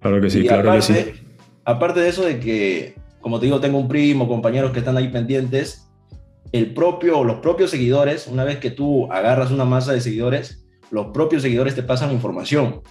Claro 0.00 0.20
que 0.20 0.30
sí, 0.30 0.40
y 0.40 0.46
claro 0.48 0.70
aparte, 0.72 0.94
que 0.94 1.12
sí. 1.12 1.21
Aparte 1.64 2.00
de 2.00 2.08
eso 2.08 2.24
de 2.24 2.40
que, 2.40 2.94
como 3.20 3.38
te 3.38 3.46
digo, 3.46 3.60
tengo 3.60 3.78
un 3.78 3.88
primo, 3.88 4.28
compañeros 4.28 4.72
que 4.72 4.80
están 4.80 4.96
ahí 4.96 5.08
pendientes, 5.08 5.88
el 6.52 6.74
propio, 6.74 7.24
los 7.24 7.36
propios 7.36 7.70
seguidores, 7.70 8.26
una 8.26 8.44
vez 8.44 8.58
que 8.58 8.70
tú 8.70 9.10
agarras 9.10 9.50
una 9.50 9.64
masa 9.64 9.92
de 9.92 10.00
seguidores, 10.00 10.64
los 10.90 11.06
propios 11.06 11.42
seguidores 11.42 11.74
te 11.74 11.82
pasan 11.82 12.12
información. 12.12 12.82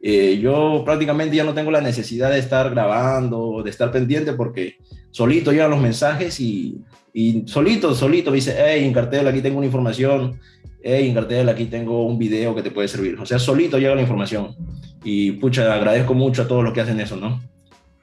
Eh, 0.00 0.38
yo 0.40 0.82
prácticamente 0.84 1.34
ya 1.34 1.42
no 1.42 1.54
tengo 1.54 1.72
la 1.72 1.80
necesidad 1.80 2.30
de 2.30 2.38
estar 2.38 2.70
grabando, 2.70 3.62
de 3.64 3.70
estar 3.70 3.90
pendiente, 3.90 4.32
porque 4.34 4.76
solito 5.10 5.50
llegan 5.50 5.70
los 5.70 5.80
mensajes 5.80 6.38
y, 6.38 6.78
y 7.12 7.42
solito, 7.46 7.94
solito 7.94 8.30
me 8.30 8.36
dice, 8.36 8.56
hey, 8.56 8.84
en 8.84 8.92
cartel 8.92 9.26
aquí 9.26 9.40
tengo 9.40 9.58
una 9.58 9.66
información, 9.66 10.38
hey, 10.82 11.08
en 11.08 11.14
cartel 11.14 11.48
aquí 11.48 11.64
tengo 11.64 12.06
un 12.06 12.18
video 12.18 12.54
que 12.54 12.62
te 12.62 12.70
puede 12.70 12.86
servir. 12.86 13.18
O 13.18 13.26
sea, 13.26 13.40
solito 13.40 13.78
llega 13.78 13.96
la 13.96 14.02
información. 14.02 14.54
Y 15.02 15.32
pucha, 15.32 15.74
agradezco 15.74 16.14
mucho 16.14 16.42
a 16.42 16.48
todos 16.48 16.62
los 16.62 16.72
que 16.72 16.82
hacen 16.82 17.00
eso, 17.00 17.16
¿no? 17.16 17.40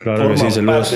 Claro 0.05 0.19
Forma 0.19 0.35
que 0.35 0.51
sí, 0.51 0.51
saludos. 0.51 0.95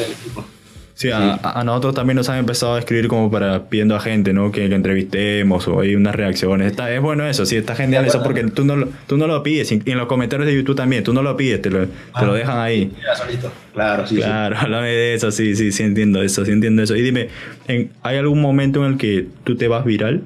Sí, 0.93 1.09
a, 1.11 1.63
nosotros 1.65 1.95
también 1.95 2.17
nos 2.17 2.29
han 2.29 2.37
empezado 2.37 2.75
a 2.75 2.79
escribir 2.79 3.07
como 3.07 3.31
para 3.31 3.69
pidiendo 3.69 3.95
a 3.95 3.99
gente, 3.99 4.33
¿no? 4.33 4.51
Que, 4.51 4.69
que 4.69 4.75
entrevistemos 4.75 5.67
o 5.67 5.79
hay 5.79 5.95
unas 5.95 6.13
reacciones. 6.13 6.69
Está, 6.69 6.93
es 6.93 7.01
bueno 7.01 7.25
eso, 7.25 7.43
sí, 7.47 7.55
está 7.55 7.75
genial 7.75 8.05
eso 8.05 8.21
porque 8.21 8.43
tú 8.43 8.65
no, 8.65 8.87
tú 9.07 9.17
no 9.17 9.25
lo 9.25 9.41
pides. 9.41 9.71
Y 9.71 9.81
en 9.83 9.97
los 9.97 10.05
comentarios 10.05 10.45
de 10.45 10.53
YouTube 10.53 10.75
también, 10.75 11.03
tú 11.03 11.11
no 11.11 11.23
lo 11.23 11.35
pides, 11.35 11.59
te 11.59 11.71
lo, 11.71 11.87
ah, 12.13 12.19
te 12.19 12.25
lo 12.27 12.33
dejan 12.35 12.59
ahí. 12.59 12.91
Ya, 13.03 13.15
solito. 13.15 13.51
Claro, 13.73 14.05
sí. 14.05 14.17
Claro, 14.17 14.55
sí. 14.59 14.61
háblame 14.61 14.89
de 14.89 15.15
eso, 15.15 15.31
sí, 15.31 15.55
sí, 15.55 15.71
sí 15.71 15.81
entiendo 15.81 16.21
eso, 16.21 16.45
sí 16.45 16.51
entiendo 16.51 16.83
eso. 16.83 16.95
Y 16.95 17.01
dime, 17.01 17.29
¿en, 17.67 17.89
¿hay 18.03 18.17
algún 18.17 18.41
momento 18.41 18.85
en 18.85 18.91
el 18.91 18.97
que 18.99 19.25
tú 19.43 19.55
te 19.55 19.67
vas 19.67 19.85
viral? 19.85 20.21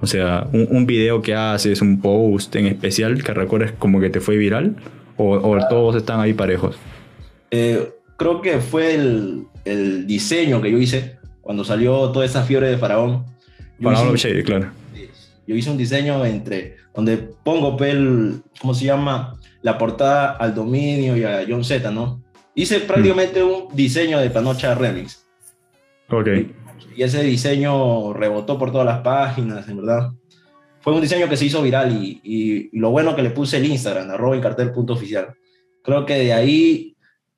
O 0.00 0.06
sea, 0.06 0.46
un, 0.52 0.68
un 0.70 0.86
video 0.86 1.22
que 1.22 1.34
haces, 1.34 1.80
un 1.80 2.00
post 2.00 2.54
en 2.54 2.66
especial 2.66 3.24
que 3.24 3.34
recuerdes 3.34 3.72
como 3.72 3.98
que 3.98 4.10
te 4.10 4.20
fue 4.20 4.36
viral 4.36 4.76
o, 5.16 5.36
o 5.36 5.56
ah. 5.56 5.66
todos 5.68 5.96
están 5.96 6.20
ahí 6.20 6.34
parejos. 6.34 6.76
Eh, 7.50 7.92
creo 8.22 8.40
que 8.40 8.60
fue 8.60 8.94
el, 8.94 9.46
el, 9.64 10.06
diseño 10.06 10.62
que 10.62 10.70
yo 10.70 10.78
hice 10.78 11.18
cuando 11.40 11.64
salió 11.64 12.10
toda 12.10 12.24
esa 12.24 12.42
fiebre 12.44 12.68
de 12.68 12.78
Faraón. 12.78 13.24
Yo 13.78 13.90
Faraón 13.90 14.14
hice, 14.14 14.30
Shady, 14.30 14.44
claro. 14.44 14.70
Yo 15.46 15.56
hice 15.56 15.70
un 15.70 15.76
diseño 15.76 16.24
entre 16.24 16.76
donde 16.94 17.16
pongo 17.16 17.76
pel, 17.76 18.42
¿cómo 18.60 18.74
se 18.74 18.84
llama? 18.84 19.36
La 19.62 19.76
portada 19.76 20.32
al 20.32 20.54
dominio 20.54 21.16
y 21.16 21.24
a 21.24 21.44
John 21.48 21.64
Z, 21.64 21.90
¿no? 21.90 22.22
Hice 22.54 22.80
prácticamente 22.80 23.42
mm. 23.42 23.46
un 23.46 23.76
diseño 23.76 24.20
de 24.20 24.30
Panocha 24.30 24.74
Remix. 24.74 25.24
Ok. 26.08 26.28
Y, 26.28 27.00
y 27.00 27.02
ese 27.02 27.24
diseño 27.24 28.12
rebotó 28.12 28.56
por 28.56 28.70
todas 28.70 28.86
las 28.86 29.00
páginas, 29.00 29.68
en 29.68 29.78
verdad. 29.78 30.12
Fue 30.80 30.92
un 30.92 31.00
diseño 31.00 31.28
que 31.28 31.36
se 31.36 31.46
hizo 31.46 31.62
viral 31.62 31.92
y, 31.92 32.20
y, 32.22 32.70
y 32.72 32.78
lo 32.78 32.90
bueno 32.90 33.16
que 33.16 33.22
le 33.22 33.30
puse 33.30 33.56
el 33.56 33.66
Instagram, 33.66 34.10
arroba 34.10 34.36
oficial. 34.88 35.34
Creo 35.82 36.06
que 36.06 36.14
de 36.14 36.32
ahí 36.32 36.91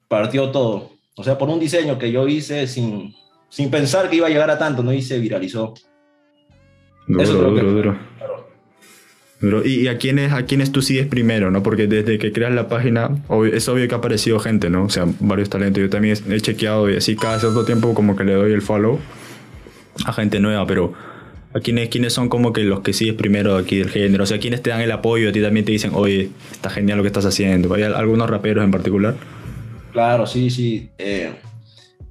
partió 0.08 0.50
todo. 0.50 0.92
O 1.16 1.24
sea, 1.24 1.38
por 1.38 1.48
un 1.48 1.60
diseño 1.60 1.98
que 1.98 2.10
yo 2.12 2.26
hice 2.28 2.66
sin, 2.66 3.14
sin 3.48 3.70
pensar 3.70 4.10
que 4.10 4.16
iba 4.16 4.26
a 4.26 4.30
llegar 4.30 4.50
a 4.50 4.58
tanto, 4.58 4.82
¿no? 4.82 4.92
Y 4.92 5.02
se 5.02 5.18
viralizó. 5.18 5.74
Duro, 7.06 7.22
Eso 7.22 7.32
duro, 7.34 7.54
que- 7.54 7.60
duro. 7.62 7.98
Claro. 8.18 8.48
Duro. 9.40 9.66
¿Y 9.66 9.88
a 9.88 9.98
quiénes, 9.98 10.32
a 10.32 10.44
quiénes 10.46 10.72
tú 10.72 10.80
sigues 10.82 11.06
primero, 11.06 11.50
no? 11.50 11.62
Porque 11.62 11.86
desde 11.86 12.18
que 12.18 12.32
creas 12.32 12.52
la 12.54 12.68
página, 12.68 13.10
obvio- 13.28 13.52
es 13.54 13.68
obvio 13.68 13.86
que 13.88 13.94
ha 13.94 13.98
aparecido 13.98 14.38
gente, 14.40 14.70
¿no? 14.70 14.84
O 14.84 14.88
sea, 14.88 15.04
varios 15.20 15.50
talentos. 15.50 15.82
Yo 15.82 15.90
también 15.90 16.16
he 16.30 16.40
chequeado 16.40 16.90
y 16.90 16.96
así 16.96 17.14
cada 17.14 17.38
cierto 17.38 17.64
tiempo 17.64 17.92
como 17.94 18.16
que 18.16 18.24
le 18.24 18.32
doy 18.34 18.52
el 18.52 18.62
follow 18.62 18.98
a 20.06 20.12
gente 20.12 20.40
nueva, 20.40 20.66
pero 20.66 20.94
¿a 21.52 21.60
quiénes, 21.60 21.88
quiénes 21.90 22.12
son 22.12 22.28
como 22.28 22.52
que 22.52 22.62
los 22.64 22.80
que 22.80 22.92
sigues 22.92 23.14
primero 23.14 23.56
aquí 23.56 23.76
del 23.78 23.90
género? 23.90 24.24
O 24.24 24.26
sea, 24.26 24.38
¿quiénes 24.38 24.62
te 24.62 24.70
dan 24.70 24.80
el 24.80 24.90
apoyo? 24.92 25.28
A 25.28 25.32
ti 25.32 25.40
también 25.42 25.64
te 25.66 25.72
dicen, 25.72 25.90
oye, 25.94 26.30
está 26.50 26.70
genial 26.70 26.96
lo 26.98 27.04
que 27.04 27.08
estás 27.08 27.26
haciendo. 27.26 27.72
¿Hay 27.74 27.82
al- 27.82 27.94
algunos 27.94 28.28
raperos 28.30 28.64
en 28.64 28.70
particular? 28.70 29.14
Claro, 29.94 30.26
sí, 30.26 30.50
sí. 30.50 30.90
Eh, 30.98 31.32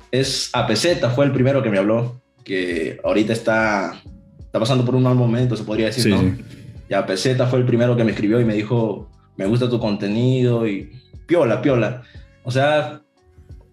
es 0.10 0.50
APZ, 0.54 1.02
fue 1.14 1.26
el 1.26 1.32
primero 1.34 1.62
que 1.62 1.70
me 1.70 1.78
habló, 1.78 2.20
que 2.44 2.98
ahorita 3.04 3.34
está, 3.34 4.02
está 4.40 4.58
pasando 4.60 4.86
por 4.86 4.96
un 4.96 5.04
mal 5.04 5.16
momento, 5.16 5.56
se 5.58 5.64
podría 5.66 5.88
decir, 5.88 6.04
Sí, 6.06 6.10
¿no? 6.10 6.20
sí. 6.22 6.44
Y 6.90 6.94
APZ 6.94 7.38
fue 7.50 7.60
el 7.60 7.66
primero 7.66 7.96
que 7.96 8.04
me 8.06 8.12
escribió 8.12 8.40
y 8.40 8.46
me 8.46 8.54
dijo, 8.56 9.10
me 9.38 9.46
gusta 9.46 9.70
tu 9.70 9.80
contenido 9.80 10.66
y 10.68 10.92
piola, 11.28 11.62
piola. 11.62 12.04
O 12.44 12.52
sea, 12.52 13.02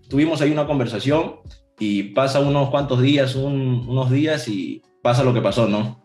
tuvimos 0.09 0.40
ahí 0.40 0.50
una 0.50 0.67
conversación 0.67 1.37
y 1.79 2.02
pasa 2.02 2.40
unos 2.40 2.69
cuantos 2.71 3.00
días, 3.00 3.37
un- 3.37 3.87
unos 3.88 4.11
días 4.11 4.49
y 4.49 4.83
pasa 5.02 5.23
lo 5.25 5.33
que 5.33 5.40
pasó, 5.40 5.69
¿no? 5.69 5.99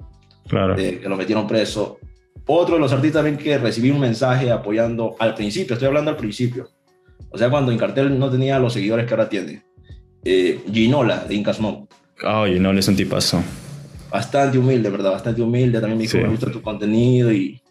Claro. 0.48 0.76
de 0.76 1.00
que 1.00 1.10
lo 1.10 1.18
metieron 1.18 1.48
preso. 1.48 1.98
Otro 2.46 2.76
de 2.76 2.82
los 2.82 2.94
artistas 2.94 3.24
también 3.24 3.44
que 3.44 3.58
recibí 3.58 3.90
un 3.90 4.00
mensaje 4.00 4.52
apoyando 4.52 5.16
al 5.18 5.34
principio, 5.34 5.74
estoy 5.74 5.88
hablando 5.88 6.12
al 6.12 6.18
principio. 6.18 6.70
O 7.30 7.38
sea, 7.38 7.50
cuando 7.50 7.72
Incartel 7.72 8.18
no 8.18 8.30
tenía 8.30 8.60
los 8.60 8.74
seguidores 8.74 9.06
que 9.06 9.14
ahora 9.14 9.28
tiene. 9.30 9.64
Eh, 10.24 10.62
Ginola, 10.72 11.26
de 11.26 11.36
Inca 11.36 11.54
Smoke. 11.54 11.90
Oye, 12.26 12.60
no, 12.60 12.72
él 12.72 12.80
es 12.80 12.88
un 12.88 12.96
tipazo. 12.96 13.44
Bastante 14.12 14.58
humilde, 14.58 14.90
¿verdad? 14.90 15.12
Bastante 15.12 15.42
humilde. 15.42 15.80
También 15.80 15.98
me 15.98 16.04
dijo, 16.04 16.14
Sí. 16.18 16.24
me 16.24 16.30
gusta 16.30 16.52
tu 16.52 16.62
contenido 16.62 17.32
y... 17.32 17.62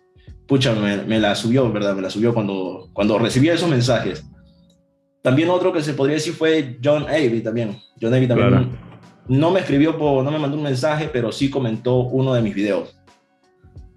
Pucha, 0.47 0.75
me, 0.75 0.99
me 1.05 1.19
la 1.19 1.35
subió, 1.35 1.73
¿verdad? 1.73 1.95
Me 1.97 2.03
la 2.03 2.11
subió 2.11 2.35
cuando, 2.35 2.91
cuando 2.93 3.19
recibí 3.19 3.49
esos 3.49 3.69
mensajes. 3.71 4.23
También 5.23 5.49
otro 5.49 5.73
que 5.73 5.83
se 5.83 5.95
podría 5.95 6.17
decir 6.17 6.35
fue 6.35 6.79
John 6.85 7.05
Avery 7.05 7.41
también. 7.41 7.79
John 8.01 8.13
Avery 8.13 8.29
también 8.29 8.49
Claro. 8.51 8.69
no 9.29 9.51
me 9.51 9.61
escribió, 9.61 9.97
por, 9.97 10.23
no 10.23 10.31
me 10.31 10.39
mandó 10.39 10.59
un 10.59 10.63
mensaje, 10.65 11.09
pero 11.11 11.33
sí 11.33 11.49
comentó 11.49 11.97
uno 12.01 12.35
de 12.35 12.43
mis 12.43 12.55
videos. 12.55 12.95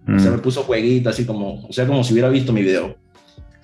O 0.07 0.19
sea, 0.19 0.31
Mm, 0.31 0.35
me 0.35 0.37
puso 0.37 0.63
jueguito, 0.63 1.09
así 1.09 1.25
como, 1.25 1.65
o 1.67 1.73
sea, 1.73 1.85
como 1.85 2.01
si 2.01 2.13
hubiera 2.13 2.29
visto 2.29 2.53
mi 2.53 2.61
video. 2.61 2.95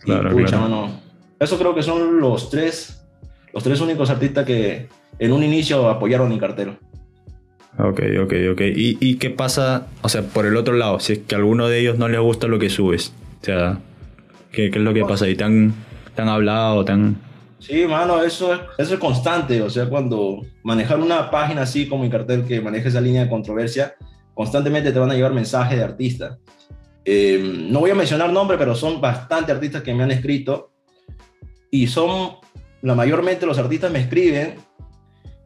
Y, 0.02 0.06
Claro, 0.08 0.30
pucha, 0.32 0.48
claro. 0.48 0.63
mano, 0.63 1.00
eso 1.44 1.58
creo 1.58 1.76
que 1.76 1.84
son 1.84 2.20
los 2.20 2.50
tres, 2.50 3.06
los 3.54 3.64
tres 3.64 3.82
únicos 3.82 4.10
artistas 4.10 4.46
que 4.46 4.88
en 5.20 5.32
un 5.32 5.44
inicio 5.44 5.90
apoyaron 5.90 6.30
mi 6.30 6.40
cartero. 6.40 6.78
Ok, 7.78 8.02
ok, 8.22 8.34
ok. 8.52 8.62
¿Y, 8.62 8.98
¿Y 9.00 9.16
qué 9.16 9.30
pasa, 9.32 9.88
o 10.02 10.10
sea, 10.10 10.22
por 10.22 10.46
el 10.46 10.56
otro 10.58 10.74
lado, 10.76 11.00
si 11.00 11.14
es 11.14 11.20
que 11.20 11.36
a 11.36 11.40
alguno 11.40 11.68
de 11.68 11.80
ellos 11.80 11.98
no 11.98 12.08
les 12.08 12.20
gusta 12.20 12.48
lo 12.48 12.60
que 12.60 12.70
subes? 12.70 13.14
O 13.42 13.46
sea, 13.46 13.80
¿qué, 14.52 14.70
qué 14.70 14.78
es 14.78 14.84
lo 14.84 14.94
que 14.94 15.04
pasa 15.06 15.26
ahí? 15.26 15.36
¿Te 15.36 15.44
han, 15.44 15.74
te 16.16 16.22
han 16.22 16.30
hablado? 16.30 16.86
¿Te 16.86 16.92
han...? 16.92 17.18
Sí, 17.60 17.86
mano, 17.88 18.22
eso 18.22 18.54
es, 18.54 18.60
eso 18.78 18.94
es 18.94 19.00
constante. 19.00 19.62
O 19.62 19.70
sea, 19.70 19.88
cuando 19.88 20.42
manejar 20.64 21.00
una 21.00 21.32
página 21.32 21.62
así 21.62 21.88
como 21.88 22.04
mi 22.04 22.10
cartel 22.10 22.44
que 22.46 22.62
maneja 22.62 22.90
esa 22.90 23.02
línea 23.02 23.24
de 23.24 23.30
controversia, 23.30 23.96
constantemente 24.34 24.92
te 24.92 25.00
van 25.00 25.12
a 25.12 25.16
llevar 25.16 25.34
mensajes 25.34 25.78
de 25.78 25.84
artistas. 25.84 26.38
Eh, 27.06 27.68
no 27.70 27.80
voy 27.80 27.92
a 27.92 27.96
mencionar 27.96 28.32
nombres, 28.32 28.60
pero 28.60 28.76
son 28.76 29.02
bastante 29.02 29.52
artistas 29.52 29.82
que 29.82 29.94
me 29.94 30.04
han 30.04 30.12
escrito 30.12 30.73
y 31.74 31.88
son, 31.88 32.34
la 32.84 32.94
mayormente 32.94 33.48
los 33.48 33.58
artistas 33.58 33.92
me 33.92 33.98
escriben 33.98 34.58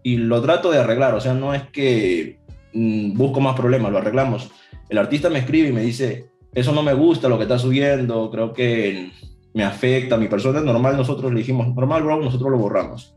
y 0.03 0.17
lo 0.17 0.41
trato 0.41 0.69
de 0.69 0.77
arreglar. 0.77 1.15
O 1.15 1.21
sea, 1.21 1.33
no 1.33 1.53
es 1.53 1.63
que 1.69 2.39
mm, 2.73 3.13
busco 3.17 3.39
más 3.39 3.55
problemas, 3.55 3.93
lo 3.93 3.99
arreglamos. 3.99 4.51
El 4.89 4.97
artista 4.97 5.29
me 5.29 5.39
escribe 5.39 5.69
y 5.69 5.71
me 5.71 5.79
dice, 5.83 6.25
eso 6.53 6.73
no 6.73 6.83
me 6.83 6.93
gusta 6.93 7.29
lo 7.29 7.37
que 7.37 7.43
estás 7.43 7.61
subiendo, 7.61 8.29
creo 8.29 8.51
que 8.51 9.09
me 9.53 9.63
afecta 9.63 10.15
a 10.15 10.17
mi 10.17 10.27
persona. 10.27 10.59
Es 10.59 10.65
normal, 10.65 10.97
nosotros 10.97 11.31
le 11.31 11.39
dijimos, 11.39 11.73
normal, 11.73 12.03
bro, 12.03 12.19
nosotros 12.21 12.51
lo 12.51 12.57
borramos. 12.57 13.15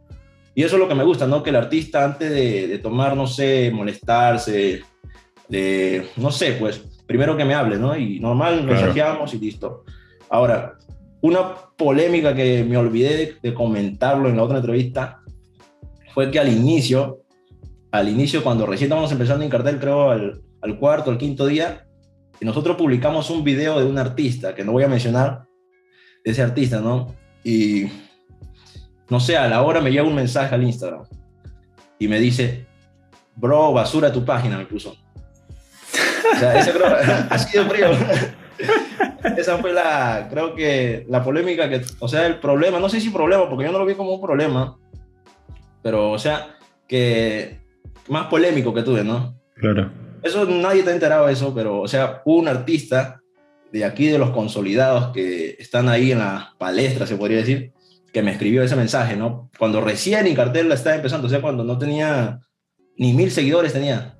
Y 0.55 0.62
eso 0.62 0.76
es 0.76 0.81
lo 0.81 0.87
que 0.87 0.95
me 0.95 1.02
gusta, 1.02 1.26
¿no? 1.26 1.43
Que 1.43 1.50
el 1.50 1.57
artista 1.57 2.05
antes 2.05 2.31
de, 2.31 2.69
de 2.69 2.79
tomar, 2.79 3.17
no 3.17 3.26
sé, 3.26 3.73
molestarse, 3.75 4.83
de, 5.49 6.07
no 6.17 6.31
sé, 6.31 6.52
pues, 6.61 6.79
primero 7.09 7.37
que 7.37 7.45
me 7.45 7.55
hable, 7.55 7.76
¿no? 7.76 7.97
Y 7.97 8.21
normal, 8.21 8.61
Claro. 8.64 8.73
mensajeamos 8.73 9.35
y 9.35 9.38
listo. 9.40 9.83
Ahora, 10.29 10.76
una 11.23 11.55
polémica 11.77 12.35
que 12.35 12.65
me 12.65 12.77
olvidé 12.77 13.39
de, 13.43 13.55
comentarlo 13.55 14.29
en 14.29 14.37
la 14.37 14.43
otra 14.43 14.59
entrevista 14.59 15.21
fue 16.15 16.31
que 16.31 16.39
al 16.39 16.49
inicio, 16.49 17.21
al 17.93 18.09
inicio, 18.09 18.43
cuando 18.43 18.67
recién 18.67 18.89
estábamos 18.89 19.12
empezando 19.12 19.45
en 19.45 19.50
cartel, 19.50 19.79
creo 19.79 20.11
al, 20.11 20.79
cuarto, 20.79 21.11
al 21.11 21.19
quinto 21.19 21.47
día, 21.47 21.87
nosotros 22.41 22.77
publicamos 22.77 23.31
un 23.31 23.45
video 23.45 23.79
de 23.79 23.87
un 23.87 23.99
artista, 23.99 24.55
que 24.55 24.65
no 24.65 24.73
voy 24.73 24.83
a 24.83 24.89
mencionar, 24.89 25.45
de 26.25 26.31
ese 26.31 26.43
artista, 26.43 26.81
¿no? 26.81 27.15
Y 27.45 27.87
no 29.09 29.21
sé, 29.21 29.37
a 29.37 29.49
la 29.49 29.62
hora 29.62 29.81
me 29.81 29.91
llega 29.91 30.05
un 30.05 30.15
mensaje 30.15 30.55
al 30.55 30.62
Instagram 30.62 31.05
y 31.99 32.09
me 32.09 32.19
dice, 32.19 32.67
bro, 33.37 33.73
basura 33.73 34.12
tu 34.12 34.25
página, 34.25 34.57
me 34.57 34.67
puso. 34.67 34.97
O 36.35 36.39
sea, 36.39 36.59
ese 36.59 36.73
creo, 36.73 36.87
así 37.31 37.59
de 37.59 37.65
frío. 37.65 37.89
Esa 39.37 39.59
fue 39.59 39.73
la, 39.73 40.29
creo 40.31 40.55
que 40.55 41.07
la 41.09 41.23
polémica 41.23 41.69
que, 41.69 41.83
o 41.99 42.09
sea, 42.09 42.26
el 42.26 42.40
problema, 42.40 42.79
no 42.79 42.88
sé 42.88 43.00
si 43.00 43.11
problema, 43.11 43.49
porque 43.49 43.64
yo 43.64 43.73
no 43.73 43.79
lo 43.79 43.87
vi 43.87 43.95
como 43.95 44.14
un 44.14 44.21
problema, 44.21 44.79
pero, 45.83 46.11
o 46.11 46.19
sea, 46.19 46.57
que 46.88 47.61
más 48.09 48.26
polémico 48.26 48.75
que 48.75 48.83
tuve, 48.83 49.05
¿no? 49.05 49.35
Claro. 49.55 49.90
Eso 50.23 50.45
nadie 50.47 50.81
está 50.81 50.93
enterado 50.93 51.26
de 51.26 51.33
eso, 51.33 51.55
pero, 51.55 51.81
o 51.81 51.88
sea, 51.88 52.23
un 52.25 52.49
artista 52.49 53.21
de 53.73 53.85
aquí, 53.85 54.07
de 54.07 54.19
los 54.19 54.31
consolidados 54.31 55.12
que 55.12 55.57
están 55.59 55.88
ahí 55.88 56.12
en 56.12 56.19
la 56.19 56.55
palestra, 56.59 57.07
se 57.07 57.17
podría 57.17 57.38
decir, 57.38 57.73
que 58.12 58.23
me 58.23 58.33
escribió 58.33 58.62
ese 58.62 58.76
mensaje, 58.76 59.17
¿no? 59.17 59.50
Cuando 59.59 59.81
recién 59.81 60.26
Incartel 60.26 60.69
la 60.69 60.75
estaba 60.75 60.97
empezando, 60.97 61.26
o 61.26 61.31
sea, 61.31 61.40
cuando 61.40 61.64
no 61.64 61.79
tenía 61.79 62.40
ni 62.97 63.12
mil 63.12 63.31
seguidores 63.31 63.73
tenía. 63.73 64.17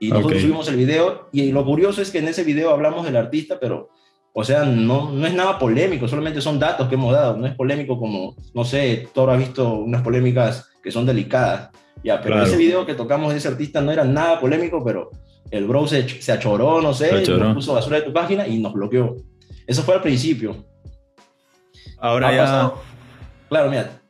Y 0.00 0.08
nosotros 0.10 0.34
Ok. 0.34 0.40
subimos 0.40 0.68
el 0.68 0.76
video, 0.76 1.28
y 1.32 1.52
lo 1.52 1.64
curioso 1.64 2.02
es 2.02 2.10
que 2.10 2.18
en 2.18 2.28
ese 2.28 2.44
video 2.44 2.70
hablamos 2.70 3.04
del 3.06 3.16
artista, 3.16 3.58
pero, 3.60 3.90
o 4.32 4.44
sea, 4.44 4.64
no, 4.64 5.10
no 5.12 5.26
es 5.26 5.32
nada 5.34 5.58
polémico, 5.58 6.08
solamente 6.08 6.40
son 6.40 6.58
datos 6.58 6.88
que 6.88 6.96
hemos 6.96 7.12
dado, 7.12 7.36
no 7.36 7.46
es 7.46 7.54
polémico 7.54 7.98
como, 7.98 8.34
no 8.54 8.64
sé, 8.64 9.08
tú 9.14 9.20
habrás 9.20 9.38
visto 9.38 9.72
unas 9.74 10.02
polémicas 10.02 10.68
que 10.82 10.90
son 10.90 11.06
delicadas, 11.06 11.70
ya, 12.02 12.20
pero 12.20 12.34
Claro. 12.34 12.46
ese 12.48 12.56
video 12.56 12.84
que 12.84 12.94
tocamos 12.94 13.30
de 13.32 13.38
ese 13.38 13.48
artista 13.48 13.80
no 13.80 13.92
era 13.92 14.04
nada 14.04 14.40
polémico, 14.40 14.84
pero 14.84 15.10
el 15.50 15.66
bro 15.66 15.86
se, 15.86 16.06
se 16.20 16.32
achoró, 16.32 16.82
no 16.82 16.92
sé, 16.92 17.08
Se 17.10 17.14
achoró. 17.18 17.44
nos 17.44 17.54
puso 17.54 17.72
basura 17.74 17.98
de 17.98 18.02
tu 18.02 18.12
página 18.12 18.46
y 18.48 18.58
nos 18.58 18.72
bloqueó. 18.72 19.16
Eso 19.66 19.82
fue 19.82 19.94
al 19.94 20.02
principio. 20.02 20.66
Ahora 21.98 22.28
Ha 22.28 22.32
ya... 22.34 22.40
pasado- 22.42 22.82
Claro, 23.48 23.70
mira, 23.70 24.00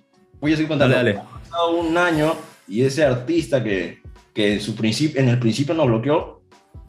voy 0.40 0.52
a 0.52 0.56
seguir 0.56 0.68
contando. 0.68 0.96
Dale, 0.96 1.12
dale. 1.14 1.26
Ha 1.26 1.38
pasado 1.40 1.70
un 1.76 1.96
año 1.98 2.34
y 2.66 2.82
ese 2.82 3.04
artista 3.04 3.62
que, 3.62 3.98
que 4.34 4.54
en, 4.54 4.60
su 4.60 4.74
principio, 4.74 5.20
en 5.20 5.28
el 5.28 5.38
principio 5.38 5.74
nos 5.74 5.86
bloqueó, 5.86 6.42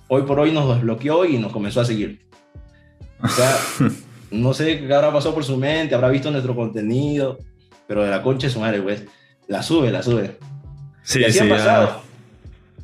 hoy 0.08 0.24
por 0.24 0.40
hoy 0.40 0.52
nos 0.52 0.68
desbloqueó 0.76 1.26
y 1.26 1.38
nos 1.38 1.52
comenzó 1.52 1.82
a 1.82 1.86
seguir. 1.86 2.28
O 3.22 3.28
sea, 3.28 3.56
no 4.32 4.54
sé 4.54 4.80
qué 4.80 4.94
habrá 4.94 5.14
pasado 5.14 5.36
por 5.36 5.46
su 5.46 5.56
mente, 5.56 5.96
habrá 5.96 6.10
visto 6.10 6.32
nuestro 6.32 6.56
contenido, 6.56 7.38
pero 7.88 8.04
de 8.04 8.10
la 8.10 8.22
concha 8.22 8.48
de 8.48 8.54
su 8.54 8.60
madre, 8.60 8.82
pues, 8.82 9.06
la 9.48 9.62
sube, 9.62 9.92
la 9.92 10.02
sube. 10.02 10.38
Sí, 11.04 11.22
y 11.22 11.26
así 11.26 11.34
sí, 11.34 11.40
ha 11.40 11.48
ya. 11.48 11.56
pasado. 11.56 12.02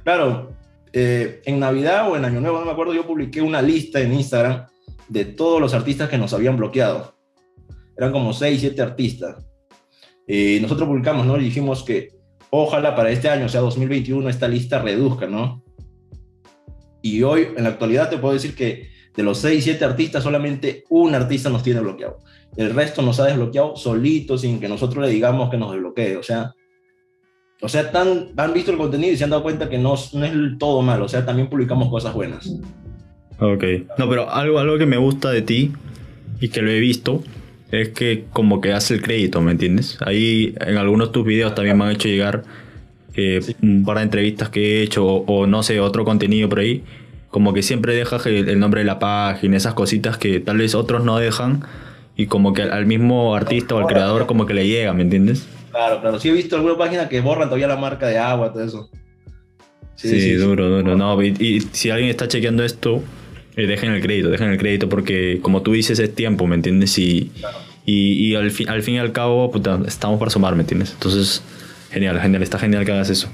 Claro, 0.03 0.51
eh, 0.93 1.41
en 1.45 1.59
Navidad 1.59 2.09
o 2.09 2.15
en 2.15 2.25
Año 2.25 2.39
Nuevo, 2.39 2.59
no 2.59 2.65
me 2.65 2.71
acuerdo, 2.71 2.93
yo 2.93 3.05
publiqué 3.05 3.41
una 3.41 3.61
lista 3.61 3.99
en 3.99 4.13
Instagram 4.13 4.67
de 5.07 5.25
todos 5.25 5.59
los 5.59 5.73
artistas 5.73 6.07
que 6.07 6.17
nos 6.17 6.33
habían 6.33 6.55
bloqueado. 6.55 7.15
Eran 7.97 8.11
como 8.11 8.31
6, 8.31 8.59
7 8.59 8.81
artistas. 8.81 9.43
Y 10.27 10.59
nosotros 10.61 10.87
publicamos, 10.87 11.25
¿no? 11.25 11.37
Y 11.37 11.43
dijimos 11.43 11.83
que 11.83 12.20
ojalá 12.51 12.95
para 12.95 13.09
este 13.09 13.29
año, 13.29 13.45
o 13.47 13.49
sea, 13.49 13.61
2021, 13.61 14.29
esta 14.29 14.47
lista 14.47 14.79
reduzca, 14.79 15.25
¿no? 15.25 15.63
Y 17.01 17.23
hoy, 17.23 17.47
en 17.57 17.63
la 17.63 17.69
actualidad, 17.71 18.09
te 18.09 18.17
puedo 18.17 18.35
decir 18.35 18.53
que 18.53 18.89
de 19.15 19.23
los 19.23 19.39
6, 19.39 19.63
7 19.63 19.83
artistas, 19.83 20.23
solamente 20.23 20.83
un 20.89 21.15
artista 21.15 21.49
nos 21.49 21.63
tiene 21.63 21.79
bloqueado. 21.79 22.19
El 22.55 22.73
resto 22.75 23.01
nos 23.01 23.19
ha 23.19 23.25
desbloqueado 23.25 23.75
solito, 23.75 24.37
sin 24.37 24.59
que 24.59 24.69
nosotros 24.69 25.03
le 25.03 25.11
digamos 25.11 25.49
que 25.49 25.57
nos 25.57 25.71
desbloquee. 25.71 26.17
O 26.17 26.23
sea, 26.23 26.53
o 27.61 27.69
sea, 27.69 27.91
tan, 27.91 28.29
han 28.37 28.53
visto 28.53 28.71
el 28.71 28.77
contenido 28.77 29.13
y 29.13 29.17
se 29.17 29.23
han 29.23 29.29
dado 29.29 29.43
cuenta 29.43 29.69
que 29.69 29.77
no, 29.77 29.95
no 30.13 30.25
es 30.25 30.33
todo 30.59 30.81
malo. 30.81 31.05
O 31.05 31.09
sea, 31.09 31.25
también 31.25 31.49
publicamos 31.49 31.89
cosas 31.89 32.13
buenas. 32.13 32.53
Ok. 33.39 33.63
No, 33.97 34.09
pero 34.09 34.29
algo, 34.29 34.59
algo 34.59 34.77
que 34.77 34.85
me 34.85 34.97
gusta 34.97 35.31
de 35.31 35.41
ti 35.41 35.71
y 36.39 36.49
que 36.49 36.61
lo 36.61 36.71
he 36.71 36.79
visto 36.79 37.23
es 37.71 37.89
que 37.89 38.25
como 38.31 38.61
que 38.61 38.73
hace 38.73 38.95
el 38.95 39.01
crédito, 39.01 39.41
¿me 39.41 39.51
entiendes? 39.51 39.97
Ahí 40.05 40.55
en 40.59 40.77
algunos 40.77 41.09
de 41.09 41.13
tus 41.13 41.25
videos 41.25 41.55
también 41.55 41.77
me 41.77 41.85
han 41.85 41.91
hecho 41.91 42.07
llegar 42.07 42.43
eh, 43.15 43.39
un 43.61 43.83
par 43.85 43.97
de 43.97 44.03
entrevistas 44.03 44.49
que 44.49 44.79
he 44.79 44.83
hecho 44.83 45.05
o, 45.05 45.25
o 45.25 45.47
no 45.47 45.63
sé, 45.63 45.79
otro 45.79 46.05
contenido 46.05 46.49
por 46.49 46.59
ahí. 46.59 46.83
Como 47.29 47.53
que 47.53 47.63
siempre 47.63 47.95
dejas 47.95 48.25
el, 48.25 48.49
el 48.49 48.59
nombre 48.59 48.81
de 48.81 48.85
la 48.85 48.99
página, 48.99 49.55
esas 49.55 49.73
cositas 49.73 50.17
que 50.17 50.39
tal 50.39 50.57
vez 50.57 50.75
otros 50.75 51.03
no 51.03 51.17
dejan 51.17 51.63
y 52.15 52.27
como 52.27 52.53
que 52.53 52.63
al, 52.63 52.71
al 52.71 52.85
mismo 52.85 53.35
artista 53.35 53.75
o 53.75 53.79
al 53.79 53.87
creador 53.87 54.25
como 54.25 54.45
que 54.45 54.53
le 54.53 54.67
llega, 54.67 54.93
¿me 54.93 55.03
entiendes? 55.03 55.47
Claro, 55.71 56.01
claro. 56.01 56.19
Sí 56.19 56.29
he 56.29 56.33
visto 56.33 56.55
alguna 56.55 56.77
página 56.77 57.07
que 57.07 57.21
borran 57.21 57.47
todavía 57.47 57.67
la 57.67 57.77
marca 57.77 58.07
de 58.07 58.17
agua, 58.17 58.51
todo 58.51 58.63
eso. 58.63 58.89
Sí, 59.95 60.33
duro, 60.33 60.69
duro. 60.69 60.97
No, 60.97 61.21
y, 61.21 61.61
si 61.71 61.89
alguien 61.89 62.09
está 62.09 62.27
chequeando 62.27 62.63
esto, 62.63 63.01
eh, 63.55 63.67
dejen 63.67 63.91
el 63.91 64.01
crédito, 64.01 64.29
dejen 64.29 64.49
el 64.49 64.57
crédito 64.57 64.89
porque 64.89 65.39
como 65.41 65.61
tú 65.61 65.73
dices 65.73 65.99
es 65.99 66.13
tiempo, 66.13 66.47
¿me 66.47 66.55
entiendes? 66.55 66.97
Y, 66.97 67.31
y, 67.85 68.35
al, 68.35 68.51
fin, 68.51 68.69
al 68.69 68.83
fin 68.83 68.95
y 68.95 68.99
al 68.99 69.11
cabo, 69.11 69.51
puta, 69.51 69.79
estamos 69.87 70.19
para 70.19 70.31
sumar, 70.31 70.55
¿me 70.55 70.61
entiendes? 70.61 70.91
Entonces, 70.93 71.43
genial, 71.91 72.19
genial, 72.21 72.43
está 72.43 72.59
genial 72.59 72.85
que 72.85 72.91
hagas 72.91 73.09
eso. 73.09 73.29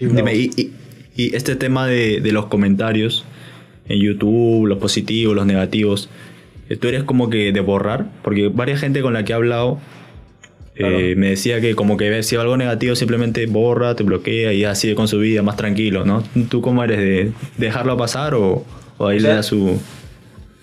Dime, 0.00 0.34
y, 0.34 0.72
y, 1.16 1.34
este 1.34 1.56
tema 1.56 1.86
de, 1.86 2.20
de 2.20 2.32
los 2.32 2.46
comentarios 2.46 3.24
en 3.88 4.00
YouTube, 4.00 4.66
los 4.66 4.78
positivos, 4.78 5.34
los 5.34 5.46
negativos, 5.46 6.10
tú 6.80 6.88
eres 6.88 7.04
como 7.04 7.30
que 7.30 7.52
de 7.52 7.60
borrar, 7.60 8.06
porque 8.22 8.48
varias 8.48 8.80
gente 8.80 9.00
con 9.00 9.14
la 9.14 9.24
que 9.24 9.32
he 9.32 9.36
hablado 9.36 9.78
eh, 10.78 11.14
me 11.16 11.30
decía 11.30 11.60
que 11.60 11.74
como 11.74 11.96
que 11.96 12.22
si 12.22 12.36
algo 12.36 12.56
negativo 12.56 12.94
simplemente 12.96 13.46
borra, 13.46 13.94
te 13.96 14.02
bloquea 14.02 14.52
y 14.52 14.64
así 14.64 14.94
con 14.94 15.08
su 15.08 15.18
vida 15.18 15.42
más 15.42 15.56
tranquilo, 15.56 16.04
¿no? 16.04 16.22
¿Tú 16.50 16.60
cómo 16.60 16.84
eres 16.84 16.98
de 16.98 17.32
dejarlo 17.56 17.96
pasar 17.96 18.34
o, 18.34 18.64
ahí 18.98 19.18
le 19.18 19.28
da 19.28 19.42
su... 19.42 19.80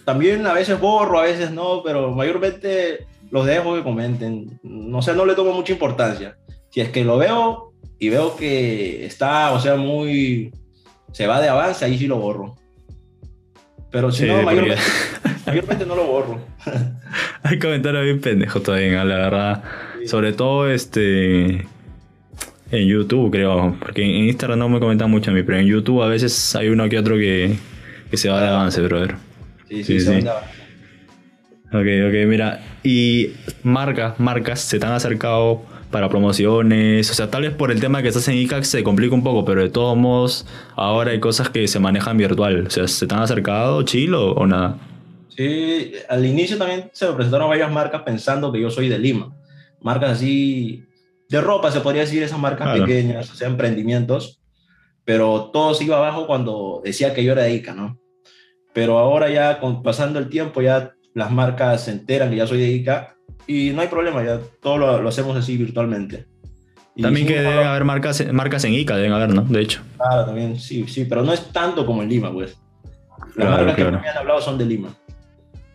También 0.06 0.46
a 0.46 0.54
veces 0.54 0.80
borro, 0.80 1.20
a 1.20 1.24
veces 1.24 1.52
no, 1.52 1.82
pero 1.84 2.12
mayormente 2.12 3.06
los 3.32 3.46
dejo 3.46 3.76
que 3.76 3.84
comenten. 3.84 4.60
No 4.64 5.02
sé, 5.02 5.14
no 5.14 5.26
le 5.26 5.36
tomo 5.36 5.54
mucha 5.54 5.74
importancia. 5.74 6.38
Si 6.70 6.82
es 6.82 6.90
que 6.90 7.04
lo 7.04 7.18
veo 7.18 7.74
y 8.00 8.10
veo 8.10 8.36
que 8.36 9.06
está, 9.06 9.52
o 9.52 9.60
sea, 9.60 9.76
muy... 9.76 10.52
se 11.12 11.28
va 11.28 11.42
de 11.42 11.50
avance, 11.50 11.86
ahí 11.86 11.98
sí 11.98 12.08
lo 12.08 12.18
borro. 12.18 12.56
Pero 13.92 14.12
si 14.12 14.26
no, 14.26 14.42
mayormente, 15.46 15.86
no 15.86 15.96
lo 15.96 16.06
borro. 16.06 16.40
Hay 17.44 17.60
comentarios 17.60 18.04
bien 18.04 18.22
pendejos 18.22 18.64
todavía, 18.64 19.04
la 19.06 19.16
verdad. 19.16 19.64
Sobre 20.06 20.34
todo 20.34 20.70
este 20.70 21.66
en 22.72 22.88
YouTube, 22.88 23.32
creo. 23.32 23.76
Porque 23.80 24.04
en 24.04 24.28
Instagram 24.28 24.60
no 24.60 24.70
me 24.70 24.80
comentan 24.80 25.10
mucho 25.10 25.32
a 25.32 25.34
mí, 25.34 25.44
pero 25.44 25.60
en 25.60 25.68
YouTube 25.68 26.02
a 26.02 26.08
veces 26.08 26.56
hay 26.56 26.70
uno 26.70 26.90
que 26.90 26.98
otro 26.98 27.16
que, 27.16 27.56
que 28.14 28.18
se 28.18 28.30
va 28.30 28.40
de 28.40 28.48
avance, 28.48 28.80
brother. 28.80 29.16
Sí, 29.68 29.84
sí, 29.84 30.00
sí. 30.00 30.20
Ok, 30.20 31.74
ok, 31.74 32.28
mira. 32.28 32.64
Y 32.84 33.32
marcas, 33.64 34.20
marcas 34.20 34.60
se 34.60 34.78
te 34.78 34.86
han 34.86 34.92
acercado 34.92 35.64
para 35.90 36.10
promociones. 36.10 37.10
O 37.10 37.14
sea, 37.16 37.32
tal 37.32 37.42
vez 37.42 37.56
por 37.56 37.72
el 37.72 37.80
tema 37.80 38.04
que 38.04 38.10
estás 38.10 38.28
en 38.28 38.36
ICAX 38.36 38.68
se 38.68 38.84
complica 38.84 39.16
un 39.16 39.24
poco, 39.24 39.46
pero 39.46 39.64
de 39.64 39.70
todos 39.70 39.98
modos, 39.98 40.46
ahora 40.76 41.10
hay 41.10 41.20
cosas 41.20 41.50
que 41.50 41.68
se 41.68 41.80
manejan 41.80 42.16
virtual. 42.16 42.68
O 42.68 42.70
sea, 42.70 42.88
¿se 42.88 43.08
te 43.08 43.16
han 43.16 43.22
acercado, 43.22 43.82
chill 43.82 44.14
o, 44.14 44.46
nada? 44.46 44.78
Sí, 45.36 45.94
al 46.08 46.24
inicio 46.24 46.60
también 46.60 46.92
se 46.94 47.08
me 47.08 47.14
presentaron 47.14 47.50
varias 47.50 47.72
marcas 47.72 48.04
pensando 48.04 48.52
que 48.52 48.62
yo 48.62 48.70
soy 48.70 48.90
de 48.90 49.00
Lima. 49.00 49.36
Marcas 49.82 50.12
así 50.12 50.84
de 51.30 51.42
ropa, 51.42 51.72
se 51.72 51.82
podría 51.82 52.04
decir, 52.04 52.22
esas 52.22 52.38
marcas 52.38 52.78
pequeñas, 52.78 53.32
o 53.32 53.34
sea, 53.34 53.48
emprendimientos. 53.48 54.40
Pero 55.04 55.50
todo 55.52 55.74
se 55.74 55.86
iba 55.86 55.98
abajo 55.98 56.28
cuando 56.28 56.80
decía 56.86 57.16
que 57.16 57.24
yo 57.24 57.32
era 57.32 57.42
de 57.42 57.56
ICA, 57.56 57.74
¿no? 57.74 58.03
Pero 58.74 58.98
ahora 58.98 59.30
ya, 59.30 59.60
con, 59.60 59.84
pasando 59.84 60.20
el 60.20 60.30
tiempo, 60.30 60.62
ya 60.62 60.94
las 61.14 61.32
marcas 61.32 61.86
se 61.86 61.92
enteran 61.92 62.30
que 62.30 62.38
ya 62.38 62.48
soy 62.48 62.60
de 62.60 62.72
ICA 62.72 63.16
y 63.48 63.72
no 63.72 63.82
hay 63.82 63.88
problema, 63.88 64.24
ya 64.24 64.40
todo 64.62 64.78
lo, 64.78 65.08
hacemos 65.08 65.38
así 65.38 65.58
virtualmente. 65.58 66.26
también 67.00 67.28
que 67.28 67.40
debe 67.40 67.64
haber 67.64 67.84
marcas, 67.84 68.26
marcas 68.32 68.64
en 68.64 68.74
ICA, 68.74 68.96
deben 68.96 69.12
haber, 69.12 69.34
¿no? 69.34 69.44
De 69.44 69.62
hecho. 69.62 69.82
Claro, 69.98 70.26
también, 70.26 70.60
sí, 70.60 70.86
sí, 70.88 71.06
pero 71.06 71.24
no 71.24 71.34
es 71.34 71.52
tanto 71.52 71.86
como 71.86 72.02
en 72.02 72.10
Lima, 72.10 72.32
pues. 72.32 72.58
Las 73.36 73.50
marcas 73.50 73.76
que 73.76 73.84
me 73.84 74.10
han 74.10 74.18
hablado 74.18 74.42
son 74.42 74.58
de 74.58 74.66
Lima. 74.66 74.90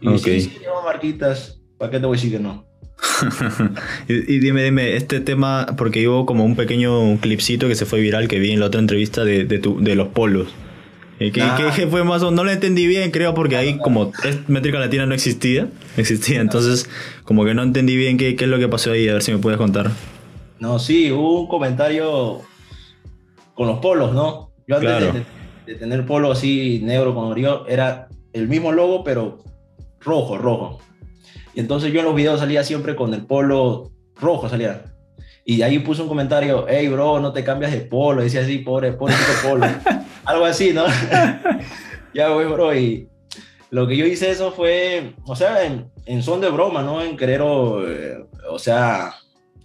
Y 0.01 0.09
okay. 0.09 0.41
sí, 0.41 0.51
sí, 0.51 0.59
llevo 0.61 0.83
marquitas, 0.83 1.61
¿para 1.77 1.91
qué 1.91 2.01
te 2.01 2.07
voy 2.07 2.17
a 2.17 2.19
decir 2.19 2.33
que 2.33 2.41
no? 2.41 2.67
y, 4.09 4.39
dime, 4.39 4.63
dime, 4.63 4.97
este 4.97 5.21
tema, 5.21 5.67
porque 5.77 6.07
hubo 6.09 6.27
como 6.27 6.45
un 6.45 6.57
pequeño 6.57 7.19
clipcito 7.19 7.69
que 7.69 7.75
se 7.75 7.85
fue 7.85 8.01
viral 8.01 8.29
que 8.29 8.39
vi 8.39 8.53
en 8.53 8.61
la 8.61 8.67
otra 8.67 8.81
entrevista 8.81 9.25
de, 9.25 9.45
de, 9.45 9.59
tu, 9.59 9.81
de 9.81 9.95
los 9.95 10.09
polos. 10.09 10.49
Eh, 11.21 11.33
ah. 11.41 11.59
fue 11.91 12.05
más 12.05 12.23
o 12.23 12.31
no 12.31 12.45
lo 12.45 12.51
entendí 12.51 12.87
bien, 12.87 13.11
creo, 13.11 13.35
porque 13.35 13.57
ahí 13.57 13.79
como 13.79 14.13
métrica 14.47 14.79
latina 14.79 15.05
no 15.05 15.15
existía, 15.15 15.69
existía, 15.97 16.41
entonces 16.41 16.89
como 17.25 17.45
que 17.45 17.55
no 17.55 17.63
entendí 17.63 17.97
bien 17.97 18.19
qué, 18.19 18.37
qué, 18.37 18.45
es 18.45 18.51
lo 18.51 18.59
que 18.59 18.69
pasó 18.69 18.93
ahí, 18.93 19.09
a 19.09 19.15
ver 19.15 19.23
si 19.23 19.33
me 19.33 19.39
puedes 19.39 19.59
contar. 19.59 19.91
No, 20.61 20.79
sí, 20.79 21.11
hubo 21.11 21.41
un 21.41 21.49
comentario 21.49 22.43
con 23.55 23.67
los 23.67 23.81
polos, 23.81 24.15
¿no? 24.15 24.53
Yo 24.69 24.77
antes 24.77 25.25
de, 25.67 25.75
tener 25.75 26.07
polo 26.07 26.31
así 26.31 26.81
negro 26.85 27.15
con 27.15 27.25
orio, 27.25 27.67
era 27.67 28.09
el 28.33 28.49
mismo 28.49 28.71
logo, 28.71 29.03
pero 29.03 29.39
rojo, 30.01 30.39
rojo. 30.39 30.81
Y 31.55 31.61
entonces 31.61 31.93
yo 31.93 32.01
en 32.01 32.07
los 32.07 32.15
videos 32.15 32.41
salía 32.41 32.63
siempre 32.63 32.95
con 32.95 33.13
el 33.13 33.27
polo 33.27 33.91
rojo, 34.21 34.49
salía. 34.49 34.85
Y 35.45 35.63
ahí 35.63 35.79
puso 35.81 36.05
un 36.05 36.09
comentario, 36.09 36.67
hey 36.69 36.89
bro, 36.89 37.19
no 37.21 37.33
te 37.33 37.43
cambias 37.43 37.73
de 37.73 37.81
polo. 37.81 38.23
decía 38.23 38.43
así, 38.43 38.59
pobre, 38.59 38.93
pobre 38.93 39.15
polo. 39.43 39.67
Algo 40.29 40.45
así, 40.45 40.75
¿no? 40.75 40.85
ya, 42.15 42.29
güey, 42.29 42.47
bro. 42.47 42.75
Y 42.75 43.09
lo 43.71 43.89
que 43.89 43.97
yo 43.97 44.05
hice 44.05 44.31
eso 44.31 44.53
fue, 44.53 45.15
o 45.25 45.35
sea, 45.35 45.65
en, 45.65 46.23
son 46.23 46.43
de 46.43 46.51
broma, 46.51 46.83
¿no? 46.83 47.01
En 47.01 47.17
querer, 47.17 47.41
eh, 47.41 48.27
o, 48.51 48.59
sea, 48.59 49.15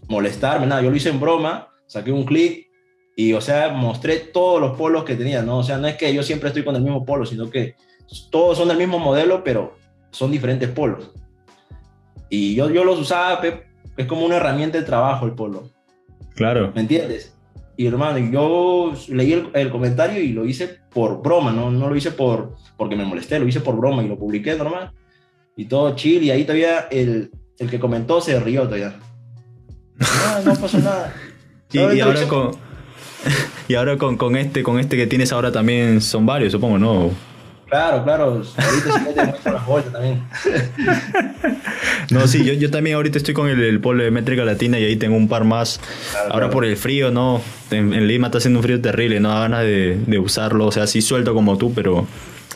molestarme, 0.07 0.65
nada. 0.65 0.81
Yo 0.81 0.89
lo 0.89 0.95
hice 0.95 1.09
en 1.09 1.19
broma, 1.19 1.67
saqué 1.85 2.13
un 2.13 2.23
clic 2.23 2.69
y, 3.17 3.33
o 3.33 3.41
sea, 3.41 3.73
mostré 3.73 4.19
todos 4.19 4.61
los 4.61 4.77
polos 4.77 5.03
que 5.03 5.15
tenía, 5.15 5.41
¿no? 5.41 5.57
O 5.57 5.63
sea, 5.63 5.77
no 5.77 5.87
es 5.87 5.97
que 5.97 6.13
yo 6.13 6.23
siempre 6.23 6.47
estoy 6.47 6.63
con 6.63 6.77
el 6.77 6.81
mismo 6.81 7.03
polo, 7.03 7.25
sino 7.25 7.49
que 7.49 7.75
todos 8.31 8.57
son 8.57 8.69
del 8.69 8.77
mismo 8.77 8.99
modelo, 8.99 9.43
pero 9.43 9.75
son 10.11 10.31
diferentes 10.31 10.69
polos. 10.69 11.11
Y 12.29 12.55
yo, 12.55 12.69
yo 12.69 12.85
los 12.85 12.97
usaba, 12.97 13.41
es 13.97 14.07
como 14.07 14.25
una 14.25 14.37
herramienta 14.37 14.77
de 14.77 14.85
trabajo 14.85 15.25
el 15.25 15.33
polo. 15.33 15.69
Claro. 16.35 16.71
¿Me 16.73 16.79
entiendes? 16.79 17.35
Y 17.75 17.87
hermano, 17.87 18.19
yo 18.19 18.93
leí 19.09 19.33
el, 19.53 19.69
comentario 19.71 20.21
y 20.21 20.29
lo 20.29 20.45
hice 20.45 20.79
por 20.91 21.21
broma, 21.21 21.51
¿no? 21.51 21.71
No 21.71 21.89
lo 21.89 21.95
hice 21.95 22.11
por, 22.11 22.55
porque 22.77 22.95
me 22.95 23.05
molesté, 23.05 23.39
lo 23.39 23.47
hice 23.47 23.61
por 23.61 23.75
broma 23.75 24.03
y 24.03 24.07
lo 24.07 24.17
publiqué 24.17 24.55
normal. 24.55 24.91
Y 25.55 25.65
todo 25.65 25.95
chill, 25.95 26.23
y 26.23 26.31
ahí 26.31 26.43
todavía 26.43 26.87
el, 26.91 27.31
el 27.57 27.69
que 27.69 27.79
comentó 27.79 28.21
se 28.21 28.39
rió 28.39 28.63
todavía. 28.63 28.99
No, 29.97 30.53
no 30.53 30.59
pasó 30.59 30.77
nada. 30.79 31.13
y, 31.71 31.79
y, 31.79 31.99
ahora 32.01 32.27
con, 32.27 32.51
y 33.67 33.73
ahora 33.75 33.97
con, 33.97 34.17
con, 34.17 34.35
este, 34.35 34.61
con 34.61 34.79
este 34.79 34.97
que 34.97 35.07
tienes 35.07 35.31
ahora 35.31 35.51
también 35.51 36.01
son 36.01 36.25
varios, 36.25 36.51
supongo, 36.51 36.77
¿no? 36.77 37.32
Claro, 37.73 38.03
claro. 38.03 38.23
Ahorita 38.25 38.99
sí 38.99 39.15
te 39.15 39.25
muestro 39.25 39.53
las 39.53 39.65
vueltas 39.65 39.93
también. 39.93 40.21
no, 42.11 42.27
sí, 42.27 42.45
yo, 42.45 42.53
yo, 42.53 42.69
también 42.69 42.97
ahorita 42.97 43.17
estoy 43.17 43.33
con 43.33 43.49
el, 43.49 43.63
el, 43.63 43.79
polo 43.79 44.03
de 44.03 44.11
métrica 44.11 44.45
latina 44.45 44.77
y 44.77 44.83
ahí 44.83 44.95
tengo 44.95 45.17
un 45.17 45.27
par 45.27 45.43
más. 45.43 45.81
Ahora 46.29 46.51
por 46.51 46.65
el 46.65 46.77
frío, 46.77 47.09
¿no? 47.09 47.41
En, 47.71 48.07
Lima 48.07 48.27
está 48.27 48.37
haciendo 48.37 48.59
un 48.59 48.63
frío 48.63 48.79
terrible, 48.79 49.19
no 49.19 49.29
da 49.29 49.39
ganas 49.39 49.61
de, 49.61 49.97
de, 50.05 50.19
usarlo. 50.19 50.67
O 50.67 50.71
sea, 50.71 50.85
sí 50.85 51.01
suelto 51.01 51.33
como 51.33 51.57
tú, 51.57 51.73
pero 51.73 52.05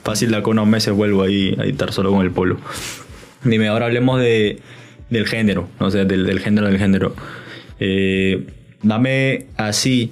fácil 0.04 0.30
de 0.30 0.38
acá 0.38 0.52
unos 0.52 0.68
meses 0.68 0.94
vuelvo 0.94 1.24
ahí 1.24 1.58
a 1.60 1.64
estar 1.64 1.92
solo 1.92 2.12
con 2.12 2.24
el 2.24 2.30
polo. 2.30 2.60
Dime, 3.44 3.70
ahora 3.70 3.88
hablemos 3.88 4.20
de, 4.20 4.60
del 5.10 5.26
género, 5.26 5.68
o 5.80 5.90
sea, 5.90 6.06
del, 6.06 6.28
del 6.28 6.40
género 6.42 6.68
del 6.68 6.78
género. 6.78 7.16
Eh, 7.80 8.46
dame 8.84 9.48
así 9.58 10.12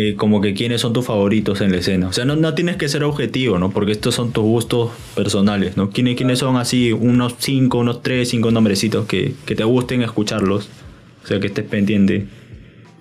eh, 0.00 0.14
como 0.14 0.40
que 0.40 0.54
quiénes 0.54 0.80
son 0.80 0.92
tus 0.92 1.04
favoritos 1.04 1.60
en 1.60 1.72
la 1.72 1.78
escena. 1.78 2.06
O 2.06 2.12
sea, 2.12 2.24
no, 2.24 2.36
no, 2.36 2.54
tienes 2.54 2.76
que 2.76 2.88
ser 2.88 3.02
objetivo, 3.02 3.58
¿no? 3.58 3.70
Porque 3.70 3.90
estos 3.90 4.14
son 4.14 4.30
tus 4.30 4.44
gustos 4.44 4.92
personales, 5.16 5.76
¿no? 5.76 5.90
¿Quiénes, 5.90 6.14
quiénes 6.14 6.38
son 6.38 6.56
así 6.56 6.92
unos 6.92 7.34
cinco, 7.40 7.78
unos 7.78 8.00
tres, 8.00 8.28
cinco 8.28 8.52
nombrecitos 8.52 9.06
que, 9.06 9.34
que 9.44 9.56
te 9.56 9.64
gusten 9.64 10.02
escucharlos? 10.02 10.68
O 11.24 11.26
sea, 11.26 11.40
que 11.40 11.48
estés 11.48 11.64
pendiente. 11.64 12.28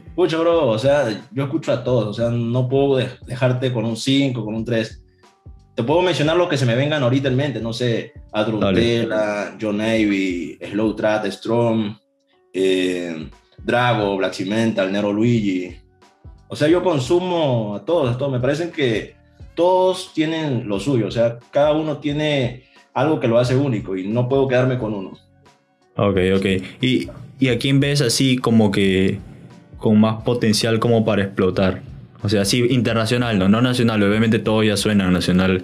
Escucha, 0.07 0.39
bro, 0.39 0.69
o 0.69 0.79
sea, 0.79 1.27
yo 1.31 1.43
escucho 1.43 1.71
a 1.71 1.83
todos, 1.83 2.07
o 2.07 2.13
sea, 2.15 2.31
no 2.31 2.67
puedo 2.67 2.95
dejarte 3.27 3.71
con 3.71 3.85
un 3.85 3.95
5, 3.95 4.43
con 4.43 4.55
un 4.55 4.65
3. 4.65 5.03
Te 5.75 5.83
puedo 5.83 6.01
mencionar 6.01 6.35
lo 6.35 6.49
que 6.49 6.57
se 6.57 6.65
me 6.65 6.73
vengan 6.73 7.03
ahorita 7.03 7.27
en 7.27 7.35
mente, 7.35 7.61
no 7.61 7.73
sé, 7.73 8.11
Adrutela, 8.33 9.55
John 9.61 9.77
Navy, 9.77 10.57
Slow 10.71 10.95
Trat, 10.95 11.27
Strong, 11.27 11.95
eh, 12.53 13.29
Drago, 13.63 14.17
Black 14.17 14.33
Cimental, 14.33 14.91
Nero 14.91 15.13
Luigi, 15.13 15.77
o 16.49 16.55
sea, 16.55 16.67
yo 16.67 16.83
consumo 16.83 17.75
a 17.75 17.83
todos, 17.83 18.15
a 18.15 18.17
todos. 18.17 18.31
Me 18.31 18.39
parecen 18.39 18.71
que 18.71 19.15
todos 19.55 20.13
tienen 20.13 20.67
lo 20.67 20.79
suyo. 20.79 21.07
O 21.07 21.11
sea, 21.11 21.39
cada 21.51 21.73
uno 21.73 21.97
tiene 21.97 22.63
algo 22.93 23.19
que 23.19 23.27
lo 23.27 23.37
hace 23.37 23.55
único 23.55 23.97
y 23.97 24.07
no 24.07 24.29
puedo 24.29 24.47
quedarme 24.47 24.77
con 24.77 24.93
uno. 24.93 25.17
Ok, 25.97 26.17
ok. 26.35 26.45
¿Y, 26.81 27.09
y 27.39 27.49
a 27.49 27.57
quién 27.57 27.79
ves 27.79 28.01
así 28.01 28.37
como 28.37 28.71
que 28.71 29.19
con 29.77 29.99
más 29.99 30.23
potencial 30.23 30.79
como 30.79 31.03
para 31.03 31.23
explotar? 31.23 31.81
O 32.23 32.29
sea, 32.29 32.41
así 32.41 32.65
internacional, 32.69 33.37
no, 33.37 33.49
no 33.49 33.61
nacional. 33.61 34.01
Obviamente 34.01 34.39
todo 34.39 34.63
ya 34.63 34.77
suena 34.77 35.11
nacional, 35.11 35.63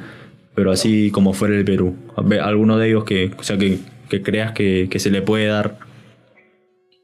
pero 0.53 0.71
así 0.71 1.11
como 1.11 1.33
fuera 1.33 1.55
el 1.55 1.63
Perú. 1.63 1.95
¿Alguno 2.41 2.77
de 2.77 2.89
ellos 2.89 3.05
que, 3.05 3.31
o 3.37 3.43
sea, 3.43 3.57
que, 3.57 3.79
que 4.09 4.21
creas 4.21 4.51
que, 4.51 4.87
que 4.91 4.99
se 4.99 5.11
le 5.11 5.21
puede 5.21 5.47
dar? 5.47 5.77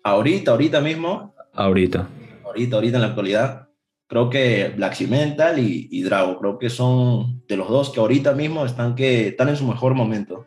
Ahorita, 0.04 0.52
ahorita 0.52 0.82
mismo. 0.82 1.34
Ahorita. 1.54 2.08
Ahorita, 2.44 2.76
ahorita 2.76 2.98
en 2.98 3.02
la 3.02 3.08
actualidad 3.08 3.68
creo 4.10 4.30
que 4.30 4.74
Black 4.76 4.95
Cimental 4.95 5.60
y, 5.60 5.88
y, 5.89 6.04
Drago, 6.04 6.38
creo 6.38 6.60
que 6.60 6.69
son 6.69 7.41
de 7.48 7.56
los 7.56 7.69
dos 7.69 7.91
que 7.91 8.02
ahorita 8.02 8.34
mismo 8.34 8.65
están, 8.65 8.95
que, 8.95 9.30
están 9.30 9.48
en 9.48 9.56
su 9.56 9.65
mejor 9.65 9.93
momento, 9.93 10.45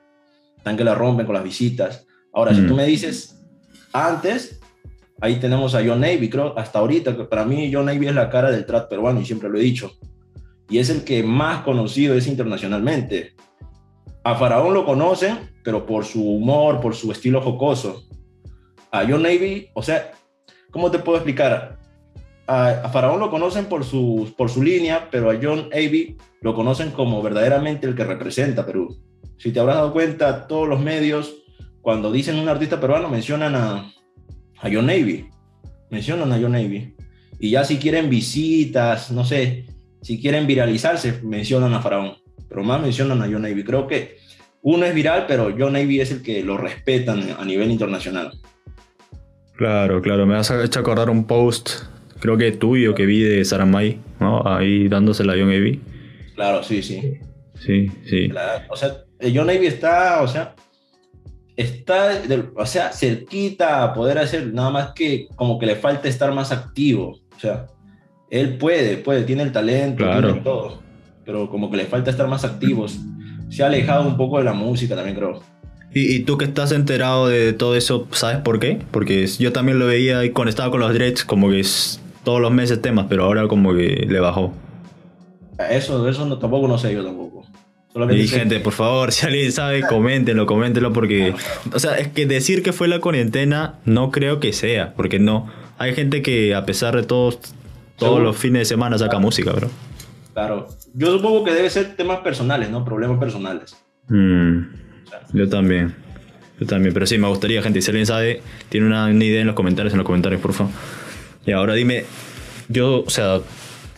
están 0.59 0.77
que 0.77 0.85
la 0.85 0.95
rompen 0.95 1.25
con 1.25 1.35
las 1.35 1.45
visitas. 1.45 2.07
Ahora, 2.35 2.55
si 2.55 2.67
tú 2.67 2.75
mm. 2.75 2.77
me 2.77 2.85
dices, 2.85 3.43
antes, 3.95 4.61
Ahí 5.23 5.37
tenemos 5.37 5.77
a 5.77 5.83
John 5.87 6.01
Navy, 6.01 6.29
creo, 6.29 6.59
hasta 6.59 6.81
ahorita, 6.81 7.17
que 7.17 7.23
para 7.23 7.45
mí 7.45 7.71
John 7.73 7.87
Navy 7.87 8.09
es 8.09 8.15
la 8.15 8.29
cara 8.29 8.51
del 8.51 8.67
trap 8.67 8.91
peruano 8.91 9.21
y 9.21 9.25
siempre 9.25 9.49
lo 9.49 9.57
he 9.57 9.63
dicho. 9.63 9.93
Y 10.69 10.79
es 10.79 10.91
el 10.91 11.05
que 11.05 11.23
más 11.23 11.63
conocido 11.63 12.17
es 12.17 12.27
internacionalmente. 12.27 13.37
A 14.25 14.35
Faraón 14.35 14.75
lo 14.75 14.85
conocen, 14.85 15.39
pero 15.63 15.87
por 15.87 16.05
su 16.05 16.29
humor, 16.29 16.81
por 16.81 16.97
su 16.97 17.13
estilo 17.13 17.41
jocoso. 17.41 18.03
A 18.91 19.05
John 19.09 19.23
Navy, 19.23 19.69
o 19.75 19.83
sea, 19.85 20.11
¿cómo 20.73 20.91
te 20.91 20.99
puedo 20.99 21.19
explicar? 21.19 21.79
A, 22.55 22.91
Faraón 22.91 23.19
lo 23.19 23.31
conocen 23.31 23.65
por 23.65 23.83
su, 23.83 24.35
por 24.37 24.51
su 24.51 24.63
línea, 24.63 25.09
pero 25.11 25.31
a 25.31 25.39
John 25.41 25.71
Navy 25.71 26.19
lo 26.43 26.55
conocen 26.55 26.91
como 26.91 27.23
verdaderamente 27.23 27.87
el 27.87 27.95
que 27.95 28.05
representa 28.05 28.67
Perú. 28.67 28.99
Si 29.39 29.53
te 29.53 29.61
habrás 29.61 29.77
dado 29.77 29.93
cuenta, 29.93 30.47
todos 30.47 30.69
los 30.69 30.81
medios, 30.81 31.35
cuando 31.81 32.13
dicen 32.13 32.39
un 32.39 32.51
artista 32.51 32.79
peruano, 32.79 33.09
mencionan 33.09 33.55
a, 33.55 33.93
a 34.59 34.71
John 34.71 34.87
Navy. 34.87 35.31
Mencionan 35.91 36.31
a 36.31 36.39
John 36.39 36.53
Navy. 36.53 36.95
Y 37.39 37.51
ya 37.51 37.65
si 37.65 37.79
quieren 37.79 38.11
visitas, 38.11 39.11
no 39.11 39.25
sé, 39.25 39.67
si 40.03 40.21
quieren 40.21 40.47
viralizarse, 40.47 41.21
mencionan 41.23 41.73
a 41.73 41.81
Faraón. 41.81 42.19
Pero 42.49 42.63
más 42.63 42.83
mencionan 42.83 43.23
a 43.23 43.25
John 43.25 43.43
Navy. 43.43 43.65
Creo 43.65 43.87
que 43.87 44.19
uno 44.61 44.85
es 44.85 44.95
viral, 44.95 45.25
pero 45.27 45.55
John 45.59 45.73
Navy 45.73 46.01
es 46.01 46.11
el 46.11 46.23
que 46.23 46.43
lo 46.45 46.59
respetan 46.59 47.35
a 47.39 47.45
nivel 47.47 47.71
internacional. 47.71 48.39
Claro, 49.57 50.03
claro. 50.03 50.27
Me 50.27 50.37
has 50.37 50.51
hecho 50.51 50.81
acordar 50.81 51.09
un 51.09 51.27
post, 51.27 51.71
creo 52.23 52.37
que 52.39 52.53
tuyo, 52.53 52.95
que 52.95 53.05
vi 53.05 53.21
de 53.21 53.45
Saramay, 53.45 53.99
¿no? 54.21 54.47
Ahí 54.47 54.87
dándosela 54.89 55.33
a 55.33 55.37
John 55.37 55.49
Navy. 55.49 55.81
Claro, 56.37 56.63
sí, 56.63 56.81
sí. 56.81 57.19
Sí, 57.59 57.91
sí. 58.09 58.31
o 58.69 58.77
sea, 58.77 58.97
John 59.21 59.49
Navy 59.49 59.67
está, 59.67 60.23
o 60.23 60.29
sea, 60.29 60.55
está, 61.57 62.23
o 62.55 62.65
sea, 62.65 62.93
cerquita 62.93 63.83
a 63.83 63.93
poder 63.93 64.19
hacer, 64.19 64.55
nada 64.55 64.71
más 64.71 64.93
que 64.95 65.27
como 65.35 65.59
que 65.59 65.67
le 65.67 65.75
falta 65.75 66.09
estar 66.09 66.33
más 66.33 66.53
activo. 66.53 67.19
O 67.37 67.41
sea, 67.41 67.67
él 68.31 68.57
puede, 68.57 68.99
puede, 68.99 69.25
tiene 69.25 69.43
el 69.43 69.51
talento, 69.51 70.05
tiene 70.09 70.41
todo, 70.45 70.81
pero 71.25 71.51
como 71.51 71.73
que 71.73 71.77
le 71.77 71.87
falta 71.87 72.13
estar 72.13 72.29
más 72.29 72.45
activos. 72.45 73.01
Se 73.51 73.65
ha 73.65 73.67
alejado 73.67 74.07
un 74.07 74.17
poco 74.17 74.39
de 74.39 74.45
la 74.45 74.53
música 74.53 74.95
también, 74.95 75.17
creo. 75.17 75.43
¿Y, 75.93 76.21
tú 76.21 76.39
que 76.39 76.45
estás 76.45 76.71
enterado 76.71 77.27
de 77.27 77.53
todo 77.53 77.77
eso, 77.77 78.07
sabes 78.13 78.39
por 78.39 78.61
qué? 78.61 78.79
Porque 78.93 79.27
yo 79.27 79.53
también 79.53 79.81
lo 79.81 79.87
veía 79.87 80.21
cuando 80.33 80.51
estaba 80.51 80.71
con 80.71 80.81
los 80.81 80.95
Dreads, 80.95 81.25
como 81.25 81.51
que 81.51 81.61
es 81.61 82.02
todos 82.25 82.41
los 82.41 82.53
meses 82.53 82.81
temas, 82.81 83.07
pero 83.09 83.25
ahora 83.25 83.49
como 83.49 83.75
que 83.75 84.07
le 84.09 84.21
bajó. 84.21 84.53
Eso, 85.71 86.09
eso 86.09 86.27
no, 86.27 86.39
tampoco 86.39 86.69
no 86.69 86.79
sé 86.79 86.95
yo 86.95 87.05
tampoco. 87.05 87.45
y 88.11 88.27
gente, 88.27 88.61
por 88.61 88.73
favor, 88.73 89.13
si 89.13 89.27
alguien 89.27 89.53
sabe, 89.53 89.83
coméntenlo, 89.83 90.47
coméntenlo, 90.47 90.93
porque, 90.93 91.35
o 91.73 91.79
sea, 91.79 91.99
es 91.99 92.09
que 92.09 92.27
decir 92.27 92.63
que 92.63 92.73
fue 92.73 92.89
la 92.89 93.01
cuarentena 93.01 93.79
no 93.85 94.11
creo 94.11 94.41
que 94.41 94.53
sea, 94.53 94.95
porque 94.95 95.19
no. 95.19 95.51
Hay 95.79 95.95
gente 95.95 96.23
que 96.23 96.55
a 96.55 96.65
pesar 96.65 96.97
de 96.97 97.03
todos, 97.03 97.39
todos 97.97 98.21
los 98.21 98.37
fines 98.37 98.61
de 98.61 98.65
semana 98.67 98.99
saca 98.99 99.19
música, 99.19 99.53
bro. 99.53 99.69
Claro, 100.33 100.69
yo 100.95 101.13
supongo 101.13 101.45
que 101.45 101.53
debe 101.53 101.69
ser 101.69 101.97
temas 101.97 102.21
personales, 102.21 102.71
¿no? 102.71 102.85
Problemas 102.85 103.19
personales. 103.19 103.77
Mm, 104.09 104.61
yo 105.33 105.49
también. 105.49 105.95
Yo 106.59 106.67
también, 106.67 106.95
pero 106.95 107.07
sí, 107.07 107.19
me 107.19 107.27
gustaría, 107.29 107.61
gente, 107.63 107.83
si 107.83 107.91
alguien 107.91 108.07
sabe, 108.07 108.41
tiene 108.69 108.87
una, 108.87 109.07
una 109.07 109.25
idea 109.25 109.41
en 109.41 109.49
los 109.49 109.57
comentarios, 109.57 109.93
en 109.93 109.99
los 109.99 110.07
comentarios, 110.07 110.41
por 110.41 110.53
favor. 110.53 110.73
Y 111.47 111.53
ahora 111.53 111.75
dime, 111.75 112.05
yo, 112.69 113.03
o 113.03 113.11
sea, 113.11 113.41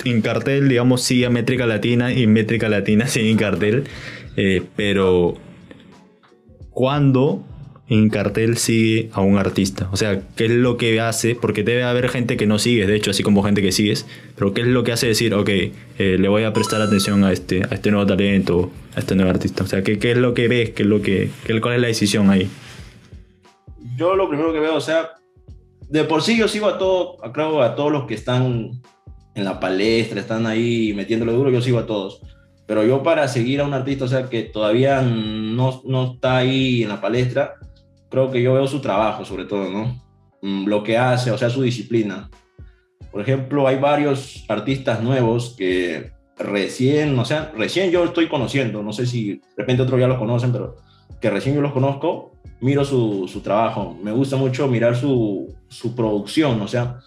en 0.05 0.23
cartel, 0.23 0.69
digamos, 0.69 1.03
sí 1.03 1.25
a 1.25 1.31
métrica 1.31 1.67
latina 1.67 2.13
y 2.13 2.27
métrica 2.27 2.69
latina 2.69 3.07
sí 3.09 3.29
en 3.29 3.37
cartel, 3.37 3.85
eh, 4.37 4.63
pero 4.77 5.37
¿cuándo 6.71 7.45
en 7.89 8.09
cartel 8.09 8.57
sigue 8.57 9.11
a 9.13 9.21
un 9.21 9.39
artista? 9.39 9.89
O 9.93 9.97
sea, 9.97 10.23
¿qué 10.37 10.47
es 10.47 10.51
lo 10.51 10.77
que 10.77 11.01
hace? 11.01 11.35
Porque 11.35 11.63
debe 11.63 11.85
haber 11.85 12.09
gente 12.09 12.37
que 12.37 12.47
no 12.47 12.59
sigues, 12.59 12.87
de 12.87 12.97
hecho, 12.97 13.11
así 13.11 13.23
como 13.23 13.43
gente 13.43 13.63
que 13.63 13.73
sigues, 13.73 14.07
pero 14.37 14.55
¿qué 14.55 14.63
es 14.63 14.67
lo 14.67 14.85
que 14.85 14.93
hace 14.93 15.07
decir, 15.07 15.35
ok, 15.35 15.49
eh, 15.49 15.73
le 15.99 16.29
voy 16.29 16.45
a 16.45 16.53
prestar 16.53 16.81
atención 16.81 17.25
a 17.25 17.33
este, 17.33 17.63
a 17.63 17.75
este 17.75 17.91
nuevo 17.91 18.07
talento, 18.07 18.71
a 18.97 19.01
este 19.01 19.15
nuevo 19.15 19.31
artista? 19.31 19.65
O 19.65 19.67
sea, 19.67 19.83
¿qué, 19.83 19.99
qué 19.99 20.13
es 20.13 20.19
lo 20.19 20.35
que 20.35 20.49
ves? 20.49 20.71
¿Qué 20.71 20.83
es 20.83 20.89
lo 20.89 21.03
que, 21.03 21.31
qué, 21.47 21.61
¿Cuál 21.61 21.75
es 21.75 21.81
la 21.81 21.89
decisión 21.89 22.31
ahí? 22.31 22.49
Yo 23.97 24.17
lo 24.17 24.29
primero 24.29 24.53
que 24.53 24.59
veo, 24.59 24.75
o 24.75 24.81
sea, 24.81 25.13
de 25.89 26.05
por 26.05 26.23
sí 26.23 26.37
yo 26.37 26.49
sigo 26.49 26.67
a 26.67 26.79
todo, 26.79 27.19
creo 27.33 27.63
a 27.63 27.75
todos 27.75 27.93
los 27.93 28.07
que 28.07 28.15
están 28.15 28.83
en 29.35 29.45
la 29.45 29.61
palestra, 29.61 30.21
están 30.21 30.47
ahí 30.47 30.93
metiéndole 30.95 31.33
duro, 31.33 31.51
yo 31.51 31.61
sigo 31.61 31.79
a 31.79 31.87
todos. 31.87 32.21
Pero 32.67 32.85
yo 32.85 33.03
para 33.03 33.29
seguir 33.29 33.61
a 33.61 33.65
un 33.65 33.75
artista, 33.75 34.05
o 34.05 34.09
sea, 34.09 34.29
que 34.29 34.43
todavía 34.43 35.03
no, 35.03 35.83
no 35.85 36.15
está 36.15 36.39
ahí 36.39 36.83
en 36.83 36.89
la 36.89 37.01
palestra, 37.01 37.55
creo 38.09 38.31
que 38.31 38.43
yo 38.43 38.55
veo 38.55 38.67
su 38.67 38.81
trabajo 38.81 39.25
sobre 39.25 39.45
todo, 39.45 39.71
¿no? 39.71 40.03
Mm, 40.41 40.67
lo 40.67 40.83
que 40.83 40.97
hace, 40.97 41.31
o 41.31 41.39
sea, 41.39 41.51
su 41.51 41.63
disciplina. 41.63 42.31
Por 43.11 43.21
ejemplo, 43.21 43.67
hay 43.67 43.77
varios 43.77 44.45
artistas 44.49 45.03
nuevos 45.03 45.55
que 45.57 46.13
recién, 46.39 47.19
o 47.19 47.25
sea, 47.25 47.53
recién 47.57 47.91
yo 47.91 48.05
estoy 48.05 48.29
conociendo, 48.29 48.83
no 48.83 48.93
sé 48.93 49.07
si 49.07 49.35
de 49.35 49.43
repente 49.57 49.83
otros 49.83 50.01
ya 50.01 50.09
los 50.09 50.19
conocen, 50.19 50.53
pero 50.53 50.77
que 51.21 51.31
recién 51.31 51.55
yo 51.55 51.61
los 51.61 51.73
conozco, 51.73 52.33
miro 52.61 52.85
su, 52.85 53.29
su 53.29 53.41
trabajo. 53.41 53.97
Me 54.03 54.13
gusta 54.13 54.37
mucho 54.37 54.69
mirar 54.69 54.97
su, 54.97 55.55
su 55.69 55.95
producción, 55.95 56.61
o 56.61 56.69
sea, 56.69 57.01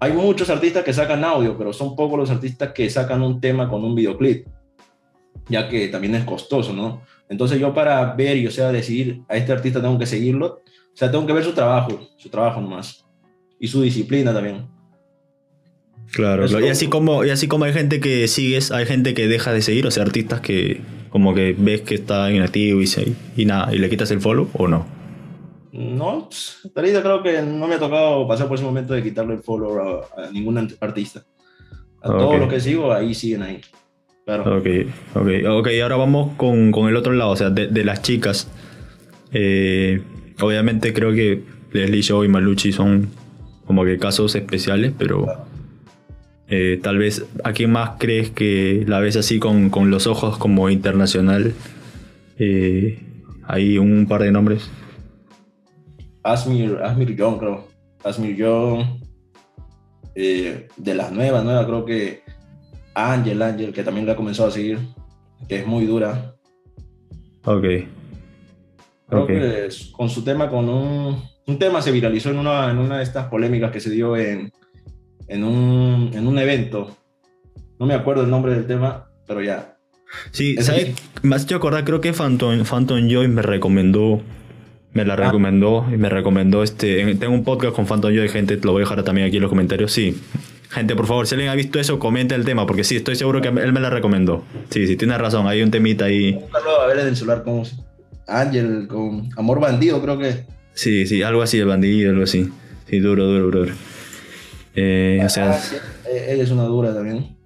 hay 0.00 0.12
muchos 0.12 0.48
artistas 0.50 0.84
que 0.84 0.92
sacan 0.92 1.24
audio, 1.24 1.56
pero 1.58 1.72
son 1.72 1.96
pocos 1.96 2.18
los 2.18 2.30
artistas 2.30 2.72
que 2.72 2.88
sacan 2.88 3.22
un 3.22 3.40
tema 3.40 3.68
con 3.68 3.84
un 3.84 3.94
videoclip, 3.94 4.46
ya 5.48 5.68
que 5.68 5.88
también 5.88 6.14
es 6.14 6.24
costoso, 6.24 6.72
¿no? 6.72 7.02
Entonces 7.28 7.58
yo 7.58 7.74
para 7.74 8.14
ver 8.14 8.36
y, 8.36 8.46
o 8.46 8.50
sea, 8.50 8.70
decidir 8.70 9.22
a 9.28 9.36
este 9.36 9.52
artista 9.52 9.82
tengo 9.82 9.98
que 9.98 10.06
seguirlo, 10.06 10.46
o 10.46 10.96
sea, 10.96 11.10
tengo 11.10 11.26
que 11.26 11.32
ver 11.32 11.44
su 11.44 11.52
trabajo, 11.52 12.08
su 12.16 12.28
trabajo 12.28 12.60
nomás, 12.60 13.04
y 13.58 13.66
su 13.66 13.82
disciplina 13.82 14.32
también. 14.32 14.66
Claro, 16.12 16.46
Y, 16.46 16.68
así 16.68 16.86
como, 16.86 17.24
y 17.24 17.30
así 17.30 17.48
como 17.48 17.64
hay 17.64 17.72
gente 17.72 18.00
que 18.00 18.28
sigues, 18.28 18.70
hay 18.70 18.86
gente 18.86 19.12
que 19.14 19.28
deja 19.28 19.52
de 19.52 19.60
seguir, 19.60 19.86
o 19.86 19.90
sea, 19.90 20.04
artistas 20.04 20.40
que 20.40 20.80
como 21.10 21.34
que 21.34 21.54
ves 21.56 21.82
que 21.82 21.94
está 21.94 22.30
inactivo 22.30 22.80
y, 22.82 22.88
y 23.36 23.44
nada, 23.44 23.74
y 23.74 23.78
le 23.78 23.88
quitas 23.88 24.10
el 24.10 24.20
follow 24.20 24.48
o 24.54 24.68
no. 24.68 24.86
No, 25.72 26.28
ahorita 26.74 27.02
creo 27.02 27.22
que 27.22 27.42
no 27.42 27.68
me 27.68 27.76
ha 27.76 27.78
tocado 27.78 28.26
pasar 28.26 28.48
por 28.48 28.56
ese 28.56 28.64
momento 28.64 28.94
de 28.94 29.02
quitarle 29.02 29.34
el 29.34 29.40
follow 29.40 30.02
a, 30.16 30.30
ningún 30.32 30.58
artista. 30.80 31.24
A 32.02 32.08
todos 32.08 32.38
los 32.38 32.48
que 32.48 32.60
sigo, 32.60 32.92
ahí 32.92 33.14
siguen 33.14 33.42
ahí. 33.42 33.60
Claro. 34.24 34.58
Ok, 34.58 34.66
ok, 35.14 35.28
ok. 35.48 35.68
Ahora 35.82 35.96
vamos 35.96 36.36
con, 36.36 36.70
con 36.70 36.88
el 36.88 36.96
otro 36.96 37.12
lado, 37.12 37.30
o 37.30 37.36
sea, 37.36 37.50
de, 37.50 37.68
de 37.68 37.84
las 37.84 38.02
chicas. 38.02 38.50
Eh, 39.32 40.02
obviamente 40.40 40.92
creo 40.92 41.12
que 41.12 41.42
Leslie 41.72 42.02
Show 42.02 42.24
y 42.24 42.28
Maluchi 42.28 42.72
son 42.72 43.08
como 43.66 43.84
que 43.84 43.98
casos 43.98 44.34
especiales, 44.34 44.92
pero 44.96 45.46
eh, 46.50 46.80
tal 46.82 46.96
vez 46.96 47.26
a 47.44 47.52
quién 47.52 47.70
más 47.70 47.92
crees 47.98 48.30
que 48.30 48.84
la 48.86 49.00
ves 49.00 49.16
así 49.16 49.38
con, 49.38 49.68
con 49.68 49.90
los 49.90 50.06
ojos 50.06 50.38
como 50.38 50.70
internacional. 50.70 51.52
Eh, 52.38 53.00
hay 53.44 53.76
un 53.78 54.06
par 54.06 54.22
de 54.22 54.32
nombres. 54.32 54.70
Asmir, 56.22 56.78
Asmir 56.82 57.14
John, 57.18 57.38
creo. 57.38 57.68
Asmir 58.02 58.36
John. 58.38 59.00
Eh, 60.14 60.68
de 60.76 60.94
las 60.94 61.12
nuevas, 61.12 61.44
nuevas, 61.44 61.66
creo 61.66 61.84
que 61.84 62.22
Ángel, 62.94 63.40
Ángel, 63.42 63.72
que 63.72 63.84
también 63.84 64.06
la 64.06 64.12
ha 64.12 64.16
comenzado 64.16 64.48
a 64.48 64.52
seguir, 64.52 64.78
que 65.48 65.56
es 65.58 65.66
muy 65.66 65.84
dura. 65.84 66.34
Ok. 67.44 67.64
Creo 69.08 69.26
que 69.26 69.68
con 69.92 70.10
su 70.10 70.24
tema, 70.24 70.50
con 70.50 70.68
un, 70.68 71.22
un, 71.46 71.58
tema 71.58 71.80
se 71.80 71.92
viralizó 71.92 72.30
en 72.30 72.38
una, 72.38 72.70
en 72.70 72.78
una 72.78 72.98
de 72.98 73.04
estas 73.04 73.26
polémicas 73.28 73.70
que 73.70 73.80
se 73.80 73.90
dio 73.90 74.16
en, 74.16 74.52
en, 75.28 75.44
un, 75.44 76.10
en 76.14 76.26
un 76.26 76.38
evento. 76.38 76.96
No 77.78 77.86
me 77.86 77.94
acuerdo 77.94 78.22
el 78.22 78.30
nombre 78.30 78.54
del 78.54 78.66
tema, 78.66 79.10
pero 79.26 79.42
ya. 79.42 79.78
Sí, 80.30 80.56
¿sabes? 80.56 80.94
Me 81.22 81.36
has 81.36 81.44
hecho 81.44 81.56
acordar, 81.56 81.84
creo 81.84 82.00
que 82.00 82.12
Phantom, 82.12 82.64
Phantom 82.64 83.08
Joy 83.08 83.28
me 83.28 83.42
recomendó 83.42 84.22
me 84.92 85.04
la 85.04 85.14
ah. 85.14 85.16
recomendó 85.16 85.86
y 85.92 85.96
me 85.96 86.08
recomendó 86.08 86.62
este. 86.62 87.14
Tengo 87.16 87.34
un 87.34 87.44
podcast 87.44 87.74
con 87.74 87.86
Phantom 87.86 88.12
de 88.12 88.28
gente, 88.28 88.58
lo 88.62 88.72
voy 88.72 88.82
a 88.82 88.84
dejar 88.84 89.02
también 89.04 89.28
aquí 89.28 89.36
en 89.36 89.42
los 89.42 89.50
comentarios. 89.50 89.92
Sí. 89.92 90.20
Gente, 90.70 90.94
por 90.94 91.06
favor, 91.06 91.26
si 91.26 91.34
alguien 91.34 91.50
ha 91.50 91.54
visto 91.54 91.78
eso, 91.80 91.98
comenta 91.98 92.34
el 92.34 92.44
tema, 92.44 92.66
porque 92.66 92.84
sí, 92.84 92.96
estoy 92.96 93.16
seguro 93.16 93.40
que 93.40 93.48
él 93.48 93.72
me 93.72 93.80
la 93.80 93.88
recomendó. 93.88 94.44
Sí, 94.68 94.86
sí, 94.86 94.96
tiene 94.96 95.16
razón, 95.16 95.46
hay 95.46 95.62
un 95.62 95.70
temita 95.70 96.06
ahí. 96.06 96.38
a 96.82 96.86
ver 96.86 96.98
en 96.98 97.06
el 97.06 97.16
celular 97.16 97.42
como 97.42 97.62
Ángel 98.26 98.86
con 98.86 99.30
Amor 99.36 99.60
Bandido, 99.60 100.02
creo 100.02 100.18
que. 100.18 100.44
Sí, 100.74 101.06
sí, 101.06 101.22
algo 101.22 101.42
así, 101.42 101.58
el 101.58 101.66
bandido, 101.66 102.10
algo 102.10 102.24
así. 102.24 102.50
Sí, 102.86 102.98
duro, 102.98 103.24
duro, 103.26 103.50
duro. 103.50 103.72
Eh, 104.80 105.22
o 105.24 105.28
sea. 105.28 105.52
Ah, 105.52 106.08
él 106.08 106.40
es 106.40 106.50
una 106.50 106.64
dura 106.64 106.94
también. 106.94 107.36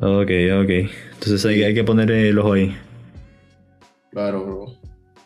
Ok, 0.00 0.30
ok. 0.62 0.90
Entonces 1.14 1.44
hay, 1.46 1.62
hay 1.62 1.74
que 1.74 1.84
poner 1.84 2.10
el 2.10 2.38
ojo 2.38 2.52
ahí. 2.52 2.76
Claro, 4.10 4.44
bro. 4.44 4.66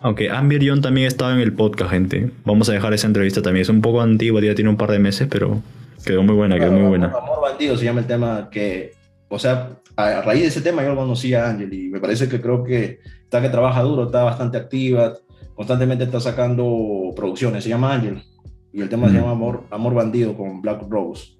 Aunque 0.00 0.31
Amber 0.31 0.61
John 0.64 0.81
también 0.81 1.07
estaba 1.07 1.35
en 1.35 1.40
el 1.40 1.53
podcast, 1.53 1.90
gente. 1.90 2.31
Vamos 2.44 2.68
a 2.68 2.72
dejar 2.72 2.94
esa 2.94 3.07
entrevista 3.07 3.42
también. 3.42 3.62
Es 3.62 3.68
un 3.68 3.81
poco 3.81 4.00
antigua, 4.00 4.40
ya 4.40 4.55
tiene 4.55 4.70
un 4.70 4.76
par 4.76 4.90
de 4.90 4.98
meses, 4.98 5.29
pero 5.31 5.61
quedó 6.05 6.22
muy 6.22 6.35
buena, 6.35 6.59
quedó 6.59 6.72
muy 6.72 6.88
buena. 6.88 7.07
Amor 7.07 7.42
bandido 7.42 7.76
se 7.76 7.85
llama 7.85 8.00
el 8.00 8.07
tema 8.07 8.48
que, 8.50 8.92
o 9.29 9.38
sea, 9.38 9.70
a 9.96 10.22
raíz 10.22 10.42
de 10.42 10.48
ese 10.48 10.62
tema 10.62 10.83
yo 10.83 10.96
conocí 10.96 11.35
a 11.35 11.50
Ángel 11.50 11.72
y 11.74 11.88
me 11.88 12.00
parece 12.00 12.29
que 12.29 12.40
creo 12.40 12.64
que 12.64 13.00
está 13.22 13.42
que 13.42 13.50
trabaja 13.50 13.83
duro, 13.83 14.05
está 14.07 14.22
bastante 14.22 14.57
activa, 14.57 15.14
constantemente 15.55 16.05
está 16.05 16.18
sacando 16.18 17.12
producciones. 17.14 17.62
Se 17.62 17.70
llama 17.70 17.92
Ángel. 17.92 18.22
Y 18.72 18.80
el 18.80 18.88
tema 18.88 19.09
se 19.09 19.14
llama 19.14 19.33
Amor, 19.33 19.64
Amor 19.70 19.94
Bandido 19.94 20.37
con 20.37 20.61
Black 20.61 20.83
Rose. 20.88 21.37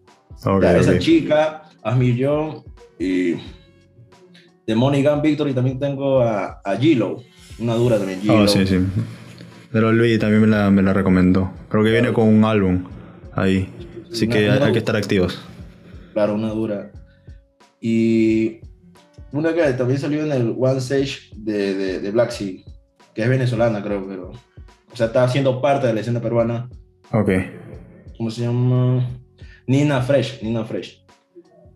esa 0.79 0.99
chica, 0.99 1.63
Asmi 1.83 2.17
Young 2.17 2.63
y 2.99 3.35
de 4.67 4.75
Money 4.75 5.03
Gun 5.03 5.23
Victory 5.23 5.53
también 5.53 5.79
tengo 5.79 6.21
a, 6.21 6.61
a 6.65 6.77
Gilo, 6.77 7.23
una 7.59 7.75
dura 7.75 7.99
también. 7.99 8.21
Gilo. 8.21 8.43
Oh, 8.43 8.49
sí, 8.49 8.67
sí. 8.67 8.79
Pero 9.73 9.93
Luis 9.93 10.19
también 10.19 10.43
me 10.43 10.49
la, 10.49 10.71
me 10.71 10.83
la 10.83 10.93
recomendó. 10.93 11.51
Creo 11.69 11.85
que 11.85 11.91
viene 11.91 12.13
con 12.13 12.27
un 12.29 12.45
álbum 12.45 12.85
ahí. 13.35 13.69
Así 14.11 14.29
que 14.29 14.51
hay, 14.51 14.73
que 14.73 14.79
estar 14.79 14.97
activos. 14.97 15.41
Claro, 16.13 16.35
una 16.35 16.49
dura. 16.49 16.91
Y 17.81 18.61
una 19.33 19.55
que 19.55 19.63
también 19.75 20.01
salió 20.01 20.25
en 20.25 20.33
el 20.33 20.55
One 20.59 20.79
Stage 20.79 21.31
de, 21.37 21.75
de, 21.75 22.01
de 22.01 22.11
Black 22.11 22.31
Sea, 22.31 22.59
que 23.15 23.23
es 23.23 23.29
venezolana, 23.29 23.83
creo, 23.83 24.05
pero. 24.07 24.33
O 24.93 24.97
sea, 24.97 25.07
está 25.07 25.23
haciendo 25.23 25.61
parte 25.61 25.87
de 25.87 25.95
la 25.95 26.01
escena 26.01 26.21
peruana. 26.21 26.69
Ok. 27.13 27.31
¿Cómo 28.17 28.31
se 28.31 28.43
llama? 28.43 29.09
Nina 29.67 30.01
Fresh, 30.03 30.43
Nina 30.43 30.65
Fresh. 30.65 31.03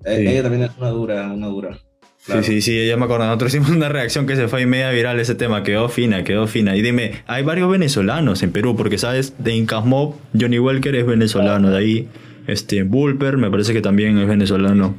Eh, 0.04 0.26
ella 0.28 0.42
también 0.42 0.64
es 0.64 0.70
una 0.78 0.90
dura, 0.90 1.32
una 1.32 1.46
dura. 1.46 1.78
Sí, 2.18 2.42
sí, 2.42 2.60
sí, 2.62 2.78
ella 2.78 2.96
me 2.96 3.04
acuerdo. 3.04 3.26
Nosotros 3.26 3.54
hicimos 3.54 3.70
una 3.70 3.88
reacción 3.88 4.26
que 4.26 4.34
se 4.34 4.48
fue 4.48 4.64
media 4.64 4.90
viral 4.90 5.20
ese 5.20 5.34
tema. 5.34 5.62
Quedó 5.62 5.88
fina, 5.90 6.24
quedó 6.24 6.46
fina. 6.46 6.74
Y 6.74 6.80
dime, 6.80 7.22
hay 7.26 7.42
varios 7.42 7.70
venezolanos 7.70 8.42
en 8.42 8.50
Perú, 8.50 8.76
porque 8.76 8.96
sabes, 8.96 9.34
de 9.38 9.54
Incas 9.54 9.84
Mob, 9.84 10.14
Johnny 10.38 10.58
Welker 10.58 10.94
es 10.96 11.06
venezolano. 11.06 11.70
De 11.70 11.78
ahí, 11.78 12.08
este, 12.46 12.82
Bulper, 12.82 13.36
me 13.36 13.50
parece 13.50 13.74
que 13.74 13.82
también 13.82 14.18
es 14.18 14.26
venezolano. 14.26 14.94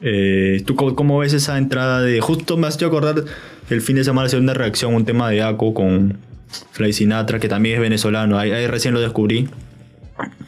Eh, 0.00 0.62
¿Tú 0.64 0.74
cómo, 0.74 1.18
ves 1.18 1.34
esa 1.34 1.58
entrada 1.58 2.00
de. 2.00 2.20
Justo 2.20 2.56
me 2.56 2.66
has 2.66 2.76
hecho 2.76 2.86
acordar 2.86 3.24
el 3.68 3.80
fin 3.80 3.96
de 3.96 4.04
semana 4.04 4.26
hacer 4.26 4.40
una 4.40 4.54
reacción, 4.54 4.94
un 4.94 5.04
tema 5.04 5.30
de 5.30 5.42
Aco 5.42 5.74
con 5.74 6.18
Fly 6.72 6.92
Sinatra, 6.92 7.38
que 7.40 7.48
también 7.48 7.76
es 7.76 7.80
venezolano. 7.80 8.38
Ahí, 8.38 8.66
recién 8.66 8.94
lo 8.94 9.00
descubrí. 9.00 9.48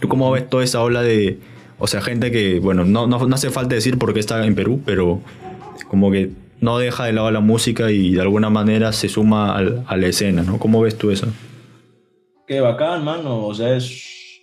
¿Tú 0.01 0.09
cómo 0.09 0.31
ves 0.31 0.49
toda 0.49 0.65
esa 0.65 0.83
ola 0.83 1.03
de. 1.03 1.39
O 1.79 1.87
sea, 1.87 2.01
gente 2.01 2.31
que, 2.31 2.59
bueno, 2.59 2.85
no, 2.85 3.07
no, 3.07 3.27
no 3.27 3.35
hace 3.35 3.51
falta 3.51 3.75
decir 3.75 3.99
por 3.99 4.15
qué 4.15 4.21
está 4.21 4.45
en 4.47 4.55
Perú, 4.55 4.81
pero 4.85 5.21
como 5.89 6.11
que 6.11 6.31
no 6.61 6.79
deja 6.79 7.05
de 7.05 7.13
lado 7.13 7.31
la 7.31 7.41
música 7.41 7.91
y 7.91 8.15
de 8.15 8.21
alguna 8.21 8.51
manera 8.51 8.93
se 8.93 9.09
suma 9.09 9.57
a 9.57 9.97
la 9.97 10.07
escena, 10.07 10.43
¿no? 10.43 10.59
¿Cómo 10.59 10.81
ves 10.81 10.97
tú 10.97 11.11
eso? 11.11 11.27
Qué 12.47 12.61
bacán, 12.61 13.05
mano. 13.05 13.45
O 13.47 13.55
sea, 13.55 13.77
es 13.77 14.41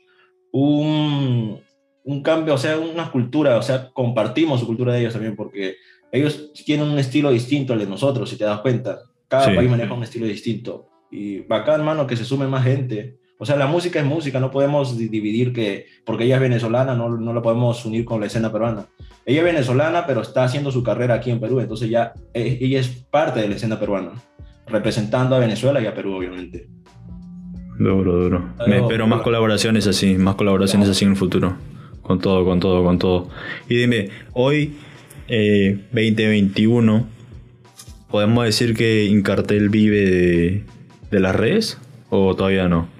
un, 0.51 1.59
un 2.03 2.21
cambio, 2.21 2.53
o 2.53 2.57
sea, 2.57 2.77
una 2.77 3.11
cultura, 3.11 3.57
o 3.57 3.61
sea, 3.61 3.89
compartimos 3.91 4.59
su 4.59 4.67
cultura 4.67 4.93
de 4.93 5.01
ellos 5.01 5.13
también, 5.13 5.35
porque 5.35 5.77
ellos 6.11 6.53
tienen 6.65 6.87
un 6.87 6.99
estilo 6.99 7.31
distinto 7.31 7.73
al 7.73 7.79
de 7.79 7.87
nosotros, 7.87 8.29
si 8.29 8.37
te 8.37 8.43
das 8.43 8.59
cuenta. 8.59 8.99
Cada 9.27 9.55
país 9.55 9.69
maneja 9.69 9.93
un 9.93 10.03
estilo 10.03 10.27
distinto. 10.27 10.89
Y 11.09 11.39
bacán, 11.39 11.83
mano, 11.83 12.05
que 12.05 12.15
se 12.15 12.25
sume 12.25 12.47
más 12.47 12.63
gente. 12.63 13.17
O 13.39 13.45
sea, 13.45 13.55
la 13.55 13.67
música 13.67 13.99
es 13.99 14.05
música, 14.05 14.39
no 14.39 14.51
podemos 14.51 14.97
dividir 14.97 15.53
que 15.53 15.87
porque 16.05 16.25
ella 16.25 16.35
es 16.35 16.41
venezolana, 16.41 16.95
no, 16.95 17.09
no 17.09 17.33
la 17.33 17.41
podemos 17.41 17.83
unir 17.85 18.05
con 18.05 18.19
la 18.19 18.27
escena 18.27 18.51
peruana. 18.51 18.85
Ella 19.25 19.39
es 19.39 19.45
venezolana, 19.45 20.05
pero 20.05 20.21
está 20.21 20.43
haciendo 20.43 20.71
su 20.71 20.83
carrera 20.83 21.15
aquí 21.15 21.31
en 21.31 21.39
Perú, 21.39 21.59
entonces 21.59 21.89
ya 21.89 22.13
eh, 22.33 22.57
ella 22.61 22.79
es 22.79 22.89
parte 22.89 23.41
de 23.41 23.49
la 23.49 23.55
escena 23.55 23.79
peruana, 23.79 24.11
representando 24.67 25.35
a 25.35 25.39
Venezuela 25.39 25.81
y 25.81 25.87
a 25.87 25.93
Perú, 25.93 26.15
obviamente. 26.15 26.67
Duro, 27.79 28.21
duro. 28.21 28.53
Me 28.67 28.77
espero 28.77 29.07
más 29.07 29.21
colaboraciones 29.21 29.87
así, 29.87 30.15
más 30.15 30.35
colaboraciones 30.35 30.89
así 30.89 31.05
en 31.05 31.11
el 31.11 31.17
futuro. 31.17 31.57
Con 32.01 32.19
todo, 32.19 32.45
con 32.45 32.59
todo, 32.59 32.83
con 32.83 32.99
todo. 32.99 33.29
Y 33.69 33.75
dime, 33.75 34.09
hoy, 34.33 34.75
2021, 35.27 36.97
eh, 36.97 37.03
¿podemos 38.11 38.45
decir 38.45 38.75
que 38.75 39.05
Incartel 39.05 39.69
vive 39.69 40.05
de, 40.05 40.63
de 41.11 41.19
las 41.19 41.35
redes 41.35 41.79
o 42.09 42.35
todavía 42.35 42.67
no? 42.67 42.92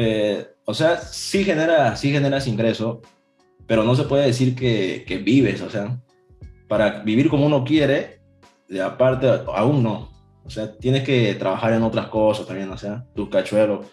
Eh, 0.00 0.46
o 0.64 0.74
sea, 0.74 0.98
sí 0.98 1.44
genera, 1.44 1.96
sí 1.96 2.12
generas 2.12 2.46
ingreso, 2.46 3.02
pero 3.66 3.82
no 3.82 3.96
se 3.96 4.04
puede 4.04 4.26
decir 4.26 4.54
que, 4.54 5.04
que, 5.06 5.18
vives, 5.18 5.60
o 5.60 5.68
sea, 5.68 6.00
para 6.68 7.00
vivir 7.00 7.28
como 7.28 7.44
uno 7.44 7.64
quiere, 7.64 8.20
de 8.68 8.80
aparte, 8.80 9.28
aún 9.52 9.82
no. 9.82 10.08
O 10.44 10.50
sea, 10.50 10.72
tienes 10.78 11.02
que 11.02 11.34
trabajar 11.34 11.72
en 11.72 11.82
otras 11.82 12.06
cosas 12.06 12.46
también, 12.46 12.70
o 12.70 12.78
sea, 12.78 13.04
tus 13.14 13.28
cachuelos, 13.28 13.86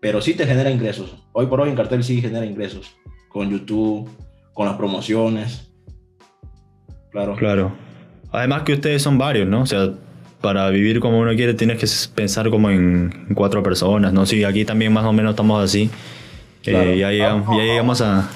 pero 0.00 0.20
sí 0.20 0.34
te 0.34 0.46
genera 0.46 0.68
ingresos. 0.68 1.16
Hoy 1.32 1.46
por 1.46 1.60
hoy 1.60 1.70
en 1.70 1.76
cartel 1.76 2.02
sí 2.02 2.20
genera 2.20 2.44
ingresos, 2.44 2.96
con 3.28 3.48
YouTube, 3.48 4.10
con 4.52 4.66
las 4.66 4.76
promociones. 4.76 5.72
Claro. 7.12 7.36
Claro. 7.36 7.72
Además 8.32 8.64
que 8.64 8.72
ustedes 8.72 9.00
son 9.00 9.16
varios, 9.16 9.46
¿no? 9.46 9.62
O 9.62 9.66
sea, 9.66 9.92
para 10.42 10.68
vivir 10.70 11.00
como 11.00 11.18
uno 11.18 11.34
quiere 11.34 11.54
tienes 11.54 11.78
que 11.78 11.86
pensar 12.14 12.50
como 12.50 12.70
en, 12.70 13.28
cuatro 13.34 13.62
personas, 13.62 14.12
¿no? 14.12 14.26
Sí, 14.26 14.44
aquí 14.44 14.64
también 14.64 14.92
más 14.92 15.04
o 15.04 15.12
menos 15.12 15.30
estamos 15.30 15.62
así. 15.62 15.88
Eh, 16.64 16.96
ya, 16.98 17.10
llegamos, 17.10 17.56
ya 17.56 17.64
llegamos 17.64 18.00
a, 18.02 18.28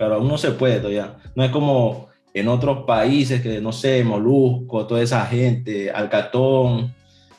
Claro, 0.00 0.14
aún 0.14 0.28
no 0.28 0.38
se 0.38 0.52
puede 0.52 0.78
todavía. 0.78 1.16
No 1.34 1.44
es 1.44 1.50
como 1.50 2.08
en 2.32 2.48
otros 2.48 2.86
países 2.86 3.42
que, 3.42 3.60
no 3.60 3.70
sé, 3.70 4.02
Molusco, 4.02 4.86
toda 4.86 5.02
esa 5.02 5.26
gente, 5.26 5.90
Alcatón, 5.90 6.94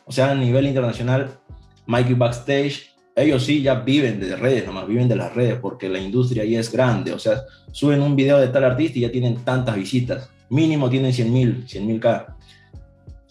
o 0.05 0.11
sea, 0.11 0.29
a 0.29 0.35
nivel 0.35 0.67
internacional, 0.67 1.31
Mikey 1.87 2.13
Backstage, 2.13 2.93
ellos 3.15 3.43
sí 3.43 3.63
ya 3.63 3.79
viven 3.79 4.19
de 4.19 4.35
redes, 4.35 4.63
nomás 4.63 4.87
viven 4.87 5.07
de 5.07 5.15
las 5.15 5.33
redes, 5.33 5.57
porque 5.59 5.89
la 5.89 5.97
industria 5.97 6.43
ahí 6.43 6.55
es 6.55 6.71
grande, 6.71 7.13
o 7.13 7.17
sea, 7.17 7.41
suben 7.71 7.99
un 7.99 8.15
video 8.15 8.37
de 8.37 8.49
tal 8.49 8.63
artista 8.63 8.99
y 8.99 9.01
ya 9.01 9.11
tienen 9.11 9.43
tantas 9.43 9.75
visitas, 9.75 10.29
mínimo 10.49 10.87
tienen 10.87 11.13
100 11.13 11.33
mil, 11.33 11.63
100 11.67 11.87
mil 11.87 11.99
K. 11.99 12.37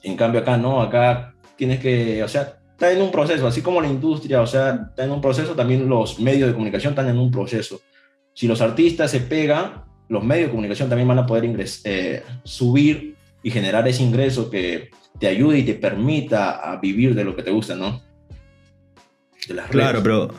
En 0.03 0.17
cambio 0.17 0.41
acá 0.41 0.57
no, 0.57 0.81
acá 0.81 1.35
tienes 1.57 1.81
que, 1.81 2.23
o 2.23 2.29
sea, 2.29 2.57
está 2.73 2.93
en 2.93 3.03
un 3.03 3.11
proceso, 3.11 3.47
así 3.47 3.61
como 3.61 3.81
la 3.81 3.89
industria, 3.89 4.41
o 4.41 4.47
sea, 4.47 4.87
está 4.91 5.05
en 5.05 5.11
un 5.11 5.21
proceso, 5.21 5.55
también 5.55 5.89
los 5.89 6.19
medios 6.19 6.49
de 6.49 6.55
comunicación 6.55 6.93
están 6.93 7.09
en 7.09 7.19
un 7.19 7.31
proceso 7.31 7.81
si 8.35 8.49
los 8.49 8.61
artistas 8.61 9.11
se 9.11 9.21
pegan, 9.21 9.85
los 10.09 10.25
medios 10.25 10.47
de 10.47 10.51
comunicación 10.51 10.89
también 10.89 11.09
van 11.09 11.19
a 11.19 11.27
poder 11.27 11.45
eh, 11.85 12.23
subir 12.45 13.15
y 13.43 13.51
generar 13.51 13.87
ese 13.89 14.03
ingreso 14.03 14.51
que 14.51 14.91
te 15.19 15.27
ayude 15.27 15.59
y 15.59 15.63
te 15.63 15.75
permita 15.75 16.53
a 16.53 16.77
vivir 16.81 17.15
de 17.15 17.25
lo 17.25 17.37
que 17.37 17.43
te 17.43 17.51
gusta, 17.51 17.75
¿no? 17.75 18.03
De 19.47 19.55
las 19.55 19.69
claro, 19.71 20.03
pero, 20.03 20.31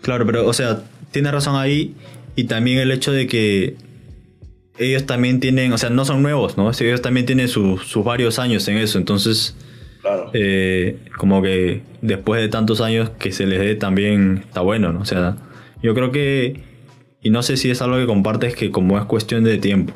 claro, 0.00 0.26
pero, 0.26 0.48
o 0.48 0.52
sea, 0.52 0.82
tienes 1.10 1.32
razón 1.32 1.56
ahí 1.56 1.94
y 2.34 2.44
también 2.44 2.78
el 2.78 2.90
hecho 2.90 3.12
de 3.12 3.26
que 3.26 3.76
ellos 4.78 5.06
también 5.06 5.40
tienen, 5.40 5.72
o 5.72 5.78
sea, 5.78 5.90
no 5.90 6.04
son 6.04 6.22
nuevos, 6.22 6.56
¿no? 6.56 6.70
Ellos 6.70 7.02
también 7.02 7.26
tienen 7.26 7.48
sus 7.48 8.04
varios 8.04 8.38
años 8.38 8.66
en 8.68 8.78
eso, 8.78 8.98
entonces, 8.98 9.56
claro. 10.02 10.30
Eh, 10.34 10.98
como 11.16 11.42
que 11.42 11.82
después 12.02 12.40
de 12.40 12.48
tantos 12.48 12.80
años 12.80 13.10
que 13.18 13.32
se 13.32 13.46
les 13.46 13.60
dé 13.60 13.74
también 13.74 14.44
está 14.46 14.60
bueno, 14.60 14.92
¿no? 14.92 15.00
O 15.00 15.04
sea, 15.04 15.36
yo 15.82 15.94
creo 15.94 16.10
que 16.10 16.74
y 17.24 17.30
no 17.30 17.42
sé 17.42 17.56
si 17.56 17.70
es 17.70 17.80
algo 17.80 17.96
que 17.96 18.06
compartes 18.06 18.54
que 18.54 18.70
como 18.70 18.98
es 18.98 19.06
cuestión 19.06 19.44
de 19.44 19.56
tiempo. 19.56 19.94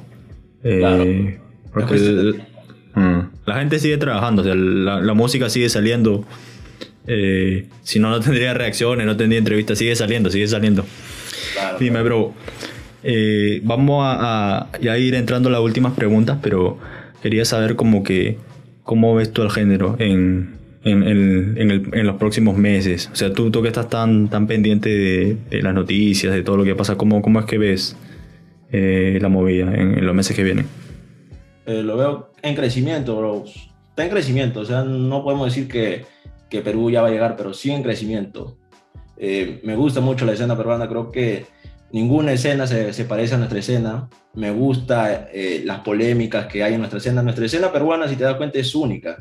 Eh, 0.65 1.39
porque 1.73 2.35
mm, 2.95 3.19
la 3.45 3.55
gente 3.57 3.79
sigue 3.79 3.99
trabajando, 3.99 4.41
o 4.41 4.45
sea, 4.47 4.55
la, 4.55 5.13
música 5.13 5.51
sigue 5.51 5.69
saliendo. 5.69 6.25
Eh, 7.07 7.67
si 7.83 7.99
no, 7.99 8.09
no 8.09 8.21
tendría 8.21 8.55
reacciones, 8.55 9.07
no 9.07 9.17
tendría 9.19 9.39
entrevistas, 9.39 9.77
sigue 9.77 9.95
saliendo, 9.95 10.31
sigue 10.31 10.49
saliendo. 10.49 10.87
Dime, 11.79 12.03
bro. 12.03 12.33
Eh, 13.03 13.61
vamos 13.63 14.03
a, 14.05 14.69
ir 14.81 15.15
entrando 15.15 15.49
a 15.49 15.53
las 15.53 15.61
últimas 15.61 15.93
preguntas, 15.93 16.39
pero 16.43 16.79
quería 17.23 17.45
saber 17.45 17.77
cómo 17.77 19.15
ves 19.15 19.33
tú 19.33 19.43
el 19.43 19.51
género 19.51 19.97
en, 19.99 20.57
los 20.85 22.17
próximos 22.17 22.57
meses? 22.57 23.09
O 23.13 23.17
sea, 23.17 23.33
tú, 23.33 23.51
tú 23.51 23.63
que 23.63 23.69
estás 23.69 23.89
tan, 23.89 24.29
tan 24.29 24.47
pendiente 24.47 24.89
de, 24.89 25.63
las 25.63 25.75
noticias, 25.75 26.33
de 26.33 26.43
todo 26.43 26.57
lo 26.57 26.65
que 26.65 26.75
pasa, 26.75 26.97
¿cómo, 26.97 27.23
cómo 27.23 27.41
es 27.41 27.47
que 27.47 27.59
ves 27.59 27.97
eh, 28.73 29.19
la 29.21 29.29
movida 29.29 29.75
en, 29.75 30.05
los 30.05 30.15
meses 30.15 30.35
que 30.35 30.43
vienen? 30.43 30.67
Eh, 31.67 31.83
lo 31.83 31.97
veo 31.97 32.33
en 32.43 32.55
crecimiento, 32.55 33.17
bro. 33.17 33.45
Está 33.91 34.05
en 34.05 34.11
crecimiento, 34.11 34.61
o 34.61 34.65
sea, 34.65 34.85
no 34.85 35.23
podemos 35.23 35.47
decir 35.55 35.69
que, 35.69 36.07
Perú 36.63 36.91
ya 36.91 37.03
va 37.03 37.09
a 37.09 37.11
llegar, 37.11 37.37
pero 37.37 37.53
sí 37.53 37.71
en 37.71 37.83
crecimiento. 37.83 38.57
Me 39.19 39.75
gusta 39.75 40.01
mucho 40.01 40.25
la 40.25 40.33
escena 40.33 40.57
peruana, 40.57 40.89
creo 40.89 41.11
que 41.11 41.45
ninguna 41.93 42.33
escena 42.33 42.67
se, 42.67 42.93
se 42.93 43.05
parece 43.05 43.35
a 43.35 43.39
nuestra 43.39 43.59
escena. 43.59 44.09
Me 44.35 44.51
gusta 44.51 45.29
las 45.65 45.81
polémicas 45.81 46.47
que 46.47 46.63
hay 46.63 46.75
en 46.75 46.81
nuestra 46.81 46.99
escena. 46.99 47.23
Nuestra 47.23 47.47
escena 47.47 47.73
peruana, 47.73 48.09
si 48.09 48.17
te 48.17 48.25
das 48.25 48.37
cuenta, 48.37 48.59
es 48.59 48.75
única 48.75 49.19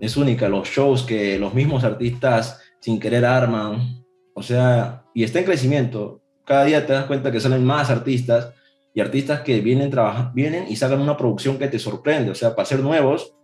es 0.00 0.16
única, 0.16 0.48
los 0.48 0.68
shows 0.68 1.02
que 1.02 1.38
los 1.38 1.54
mismos 1.54 1.84
artistas 1.84 2.60
sin 2.80 2.98
querer 2.98 3.26
arman, 3.26 4.02
o 4.34 4.42
sea, 4.42 5.04
y 5.14 5.22
está 5.22 5.38
en 5.38 5.44
crecimiento. 5.44 6.22
Cada 6.46 6.64
día 6.64 6.86
te 6.86 6.94
das 6.94 7.04
cuenta 7.04 7.30
que 7.30 7.38
salen 7.38 7.64
más 7.64 7.90
artistas 7.90 8.54
y 8.94 9.00
artistas 9.00 9.40
que 9.40 9.60
vienen, 9.60 9.92
vienen 10.32 10.64
y 10.68 10.76
sacan 10.76 11.00
una 11.00 11.16
producción 11.16 11.58
que 11.58 11.68
te 11.68 11.78
sorprende, 11.78 12.30
o 12.30 12.34
sea, 12.34 12.56
para 12.56 12.64
ser 12.64 12.80
nuevos, 12.80 13.36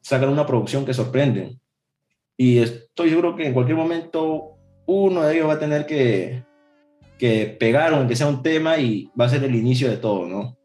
sacan 0.00 0.28
una 0.28 0.46
producción 0.46 0.86
que 0.86 0.94
sorprende. 0.94 1.58
Y 2.36 2.58
estoy 2.58 3.10
seguro 3.10 3.34
que 3.34 3.46
en 3.46 3.52
cualquier 3.52 3.76
momento 3.76 4.52
uno 4.86 5.22
de 5.22 5.34
ellos 5.34 5.48
va 5.48 5.54
a 5.54 5.58
tener 5.58 5.86
que, 5.86 6.44
que 7.18 7.56
pegar 7.58 7.92
o 7.94 8.06
que 8.06 8.16
sea 8.16 8.26
un 8.26 8.42
tema 8.42 8.78
y 8.78 9.10
va 9.18 9.26
a 9.26 9.28
ser 9.28 9.44
el 9.44 9.54
inicio 9.54 9.88
de 9.88 9.96
todo, 9.96 10.26
¿no? 10.26 10.56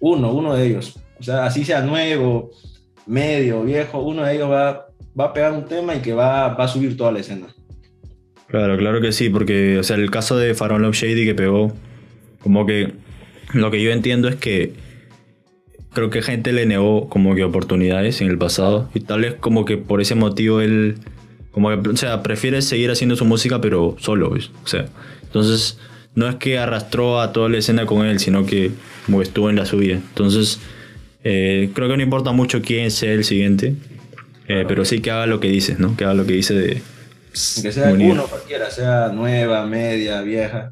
Uno, 0.00 0.32
uno 0.32 0.54
de 0.54 0.66
ellos. 0.66 0.98
O 1.18 1.22
sea, 1.22 1.44
así 1.44 1.64
sea 1.64 1.82
nuevo, 1.82 2.50
medio, 3.06 3.62
viejo, 3.62 4.00
uno 4.00 4.24
de 4.24 4.34
ellos 4.34 4.50
va, 4.50 4.88
va 5.18 5.24
a 5.26 5.32
pegar 5.32 5.52
un 5.52 5.66
tema 5.66 5.94
y 5.94 6.00
que 6.00 6.12
va, 6.12 6.54
va 6.54 6.64
a 6.64 6.68
subir 6.68 6.96
toda 6.96 7.12
la 7.12 7.20
escena. 7.20 7.48
Claro, 8.48 8.76
claro 8.76 9.00
que 9.00 9.12
sí, 9.12 9.28
porque, 9.28 9.78
o 9.78 9.82
sea, 9.82 9.96
el 9.96 10.10
caso 10.10 10.36
de 10.36 10.54
Faron 10.54 10.82
Love 10.82 10.96
Shady 10.96 11.24
que 11.24 11.34
pegó, 11.34 11.72
como 12.42 12.66
que 12.66 12.92
lo 13.52 13.70
que 13.70 13.82
yo 13.82 13.90
entiendo 13.92 14.28
es 14.28 14.36
que 14.36 14.72
creo 15.92 16.10
que 16.10 16.22
gente 16.22 16.52
le 16.52 16.66
negó 16.66 17.08
como 17.08 17.34
que 17.34 17.44
oportunidades 17.44 18.20
en 18.20 18.28
el 18.28 18.38
pasado 18.38 18.88
y 18.94 19.00
tal 19.00 19.22
vez 19.22 19.34
como 19.34 19.64
que 19.64 19.76
por 19.76 20.00
ese 20.00 20.14
motivo 20.14 20.60
él, 20.60 20.96
como 21.50 21.68
o 21.68 21.96
sea, 21.96 22.22
prefiere 22.22 22.62
seguir 22.62 22.90
haciendo 22.90 23.16
su 23.16 23.24
música 23.24 23.60
pero 23.60 23.96
solo, 23.98 24.30
o 24.30 24.66
sea, 24.66 24.86
entonces 25.30 25.78
no 26.16 26.28
es 26.28 26.34
que 26.36 26.58
arrastró 26.58 27.20
a 27.20 27.32
toda 27.32 27.48
la 27.48 27.58
escena 27.58 27.86
con 27.86 28.04
él, 28.04 28.18
sino 28.18 28.44
que 28.44 28.72
como 29.06 29.22
estuvo 29.22 29.48
en 29.48 29.56
la 29.56 29.64
suya. 29.64 29.94
Entonces, 29.94 30.58
eh, 31.22 31.70
creo 31.72 31.88
que 31.88 31.96
no 31.96 32.02
importa 32.02 32.32
mucho 32.32 32.60
quién 32.62 32.90
sea 32.90 33.12
el 33.12 33.22
siguiente, 33.22 33.76
eh, 34.48 34.64
pero 34.66 34.84
sí 34.84 35.00
que 35.00 35.12
haga 35.12 35.26
lo 35.26 35.38
que 35.38 35.48
dices, 35.48 35.78
¿no? 35.78 35.96
Que 35.96 36.04
haga 36.04 36.14
lo 36.14 36.26
que 36.26 36.32
dice 36.32 36.54
de... 36.54 36.82
Que 37.62 37.70
sea 37.70 37.92
uno 37.92 38.24
cualquiera, 38.24 38.70
sea 38.70 39.08
nueva, 39.14 39.64
media, 39.66 40.20
vieja. 40.22 40.70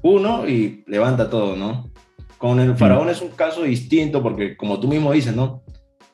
Uno 0.00 0.48
y 0.48 0.82
levanta 0.86 1.28
todo, 1.28 1.56
¿no? 1.56 1.90
Con 2.38 2.58
el 2.58 2.74
faraón 2.74 3.10
es 3.10 3.20
un 3.20 3.30
caso 3.30 3.64
distinto 3.64 4.22
porque, 4.22 4.56
como 4.56 4.80
tú 4.80 4.88
mismo 4.88 5.12
dices, 5.12 5.36
¿no? 5.36 5.62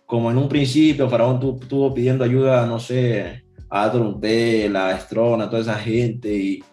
Como 0.07 0.29
en 0.33 0.39
un 0.39 0.49
principio, 0.49 1.09
faraón 1.09 1.59
estuvo 1.63 1.95
pidiendo 1.95 2.25
ayuda, 2.25 2.67
no 2.67 2.81
sé, 2.81 3.45
a 3.69 3.93
Trontel, 3.93 4.75
a 4.75 4.97
Estrona, 4.97 5.45
a 5.45 5.51
toda 5.51 5.63
esa 5.63 5.77
gente 5.77 6.35
y, 6.35 6.65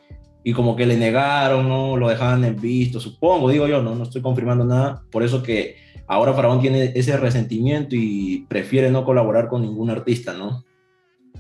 y, 0.44 0.54
como 0.54 0.76
que 0.76 0.86
le 0.86 0.98
negaron, 0.98 1.68
¿no? 1.68 1.98
Lo 1.98 2.08
dejaban 2.10 2.44
en 2.46 2.56
visto, 2.56 3.00
supongo, 3.00 3.50
digo 3.50 3.68
yo, 3.68 3.82
no, 3.82 3.96
no 3.96 4.04
estoy 4.04 4.22
confirmando 4.22 4.64
nada. 4.64 5.04
Por 5.12 5.24
eso 5.24 5.44
que 5.44 5.76
ahora 6.08 6.34
Faraón 6.34 6.62
tiene 6.62 6.94
ese 6.96 7.18
resentimiento 7.18 7.96
y 7.96 8.46
prefiere 8.48 8.90
no 8.90 9.04
colaborar 9.04 9.48
con 9.48 9.62
ningún 9.62 9.90
artista, 9.90 10.34
¿no? 10.34 10.64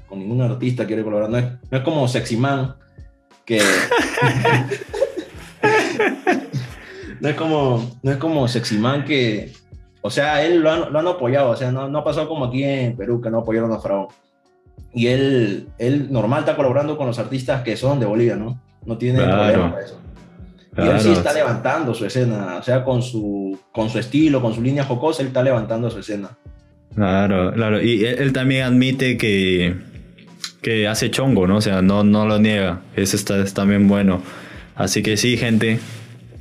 Con 0.07 0.19
ningún 0.19 0.41
artista 0.41 0.85
quiere 0.85 1.03
colaborar. 1.03 1.29
No 1.29 1.37
es, 1.37 1.45
no 1.71 1.77
es 1.77 1.83
como 1.83 2.07
Sexy 2.07 2.37
Man, 2.37 2.75
que... 3.45 3.61
no, 7.21 7.29
es 7.29 7.35
como, 7.35 7.97
no 8.03 8.11
es 8.11 8.17
como 8.17 8.47
Sexy 8.47 8.77
Man 8.77 9.05
que... 9.05 9.53
O 10.01 10.09
sea, 10.09 10.45
él 10.45 10.59
lo 10.59 10.71
han, 10.71 10.93
lo 10.93 10.99
han 10.99 11.07
apoyado, 11.07 11.49
o 11.49 11.55
sea, 11.55 11.71
no, 11.71 11.89
no, 11.89 11.99
ha 11.99 12.03
pasado 12.03 12.29
como 12.29 12.45
aquí 12.45 12.63
en 12.63 12.95
Perú, 12.95 13.19
que 13.19 13.29
no 13.29 13.39
apoyaron 13.39 13.71
a 13.73 13.79
Faraón. 13.79 14.07
Y 14.93 15.07
él, 15.07 15.69
él 15.77 16.11
normal 16.11 16.41
está 16.41 16.55
colaborando 16.55 16.97
con 16.97 17.07
los 17.07 17.19
artistas 17.19 17.61
que 17.63 17.75
son 17.75 17.99
de 17.99 18.05
Bolivia, 18.05 18.35
¿no? 18.35 18.61
No 18.87 18.97
tiene 18.97 19.19
problema 19.21 19.71
para 19.71 19.85
eso. 19.85 20.01
Y 20.77 20.81
él 20.81 20.99
sí 20.99 21.11
está 21.11 21.33
levantando 21.33 21.93
su 21.93 22.05
escena, 22.05 22.57
o 22.59 22.63
sea, 22.63 22.83
con 22.83 23.01
su, 23.01 23.59
con 23.71 23.89
su 23.89 23.99
estilo, 23.99 24.41
con 24.41 24.53
su 24.53 24.61
línea 24.61 24.83
jocosa, 24.83 25.21
él 25.21 25.29
está 25.29 25.43
levantando 25.43 25.89
su 25.89 25.99
escena. 25.99 26.29
Claro, 26.95 27.51
claro. 27.53 27.81
Y 27.81 28.05
él, 28.05 28.31
también 28.31 28.63
admite 28.63 29.17
que, 29.17 29.75
que 30.61 30.87
hace 30.87 31.11
chongo, 31.11 31.47
¿no? 31.47 31.57
O 31.57 31.61
sea, 31.61 31.81
no, 31.81 32.03
no 32.03 32.25
lo 32.25 32.39
niega. 32.39 32.81
Eso 32.95 33.15
está, 33.15 33.43
también 33.45 33.87
bueno. 33.87 34.21
Así 34.75 35.03
que 35.03 35.17
sí, 35.17 35.35
gente. 35.37 35.79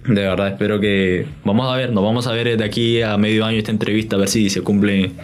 De 0.06 0.20
verdad, 0.22 0.48
espero 0.48 0.80
que. 0.80 1.26
Vamos 1.44 1.72
a 1.72 1.76
ver, 1.76 1.92
nos 1.92 2.04
vamos 2.04 2.26
a 2.26 2.32
ver 2.32 2.56
de 2.56 2.64
aquí 2.64 3.02
a 3.02 3.16
medio 3.16 3.44
año 3.44 3.58
esta 3.58 3.72
entrevista, 3.72 4.16
a 4.16 4.18
ver 4.18 4.28
si 4.28 4.50
se 4.50 4.60
cumplen 4.60 5.14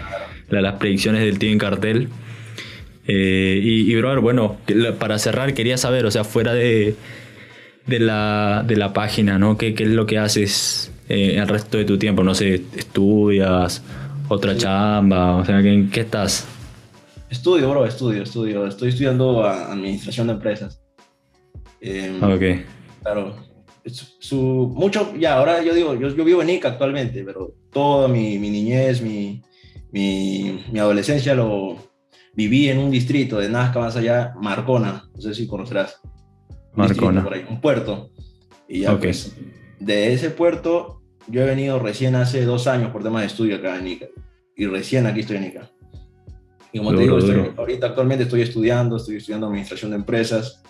las 0.48 0.74
predicciones 0.74 1.22
del 1.22 1.38
Team 1.38 1.58
Cartel. 1.58 2.08
Eh, 3.06 3.60
y, 3.62 3.92
y, 3.92 3.96
brother, 3.96 4.20
bueno, 4.20 4.56
para 4.98 5.18
cerrar, 5.18 5.54
quería 5.54 5.76
saber, 5.76 6.06
o 6.06 6.10
sea, 6.10 6.24
fuera 6.24 6.54
de, 6.54 6.94
de 7.86 7.98
la, 7.98 8.64
de 8.66 8.76
la 8.76 8.92
página, 8.92 9.38
¿no? 9.38 9.58
¿Qué, 9.58 9.74
¿Qué, 9.74 9.84
es 9.84 9.90
lo 9.90 10.06
que 10.06 10.18
haces 10.18 10.92
eh, 11.08 11.34
el 11.36 11.48
resto 11.48 11.78
de 11.78 11.84
tu 11.84 11.98
tiempo? 11.98 12.22
No 12.22 12.34
sé, 12.34 12.62
estudias, 12.76 13.82
otra 14.28 14.56
chamba, 14.56 15.36
o 15.36 15.44
sea, 15.44 15.60
¿en 15.60 15.90
qué 15.90 16.00
estás? 16.00 16.46
Estudio, 17.28 17.70
bro, 17.70 17.86
estudio, 17.86 18.22
estudio. 18.22 18.66
Estoy 18.66 18.90
estudiando 18.90 19.44
administración 19.44 20.26
de 20.26 20.34
empresas. 20.34 20.82
Eh, 21.80 22.18
ok. 22.20 23.02
Claro. 23.02 23.36
Su, 23.86 24.72
mucho, 24.76 25.12
ya, 25.18 25.34
ahora 25.34 25.62
yo 25.62 25.74
digo, 25.74 25.94
yo, 25.94 26.14
yo 26.14 26.24
vivo 26.24 26.42
en 26.42 26.50
Ica 26.50 26.68
actualmente, 26.68 27.24
pero 27.24 27.54
toda 27.72 28.06
mi, 28.06 28.38
mi 28.38 28.50
niñez, 28.50 29.02
mi, 29.02 29.42
mi, 29.90 30.62
mi, 30.70 30.78
adolescencia 30.78 31.34
lo 31.34 31.78
viví 32.34 32.68
en 32.68 32.78
un 32.78 32.90
distrito 32.90 33.38
de 33.38 33.48
Nazca, 33.48 33.80
más 33.80 33.96
allá, 33.96 34.34
Marcona, 34.40 35.08
no 35.14 35.20
sé 35.20 35.34
si 35.34 35.46
conocerás. 35.46 36.00
Marcona. 36.74 37.22
Por 37.22 37.34
ahí, 37.34 37.44
un 37.48 37.60
puerto. 37.60 38.10
Y 38.68 38.80
ya, 38.80 38.98
pues, 38.98 39.36
de 39.78 40.12
ese 40.12 40.30
puerto, 40.30 41.02
yo 41.28 41.42
he 41.42 41.46
venido 41.46 41.78
recién 41.78 42.14
hace 42.14 42.44
dos 42.44 42.66
años 42.66 42.90
por 42.90 43.02
temas 43.02 43.22
de 43.22 43.26
estudio 43.26 43.56
acá 43.56 43.78
en 43.78 43.88
Ica. 43.88 44.06
Y 44.56 44.66
recién 44.66 45.06
aquí 45.06 45.20
estoy 45.20 45.36
en 45.36 45.44
Ica. 45.44 45.70
Y 46.72 46.78
como 46.78 46.94
te 46.94 47.02
digo, 47.02 47.18
ahorita 47.56 47.88
actualmente 47.88 48.24
estoy 48.24 48.40
estudiando, 48.40 48.96
estoy 48.96 49.16
estudiando 49.16 49.46
administración 49.46 49.90
de 49.90 49.98
empresas. 49.98 50.62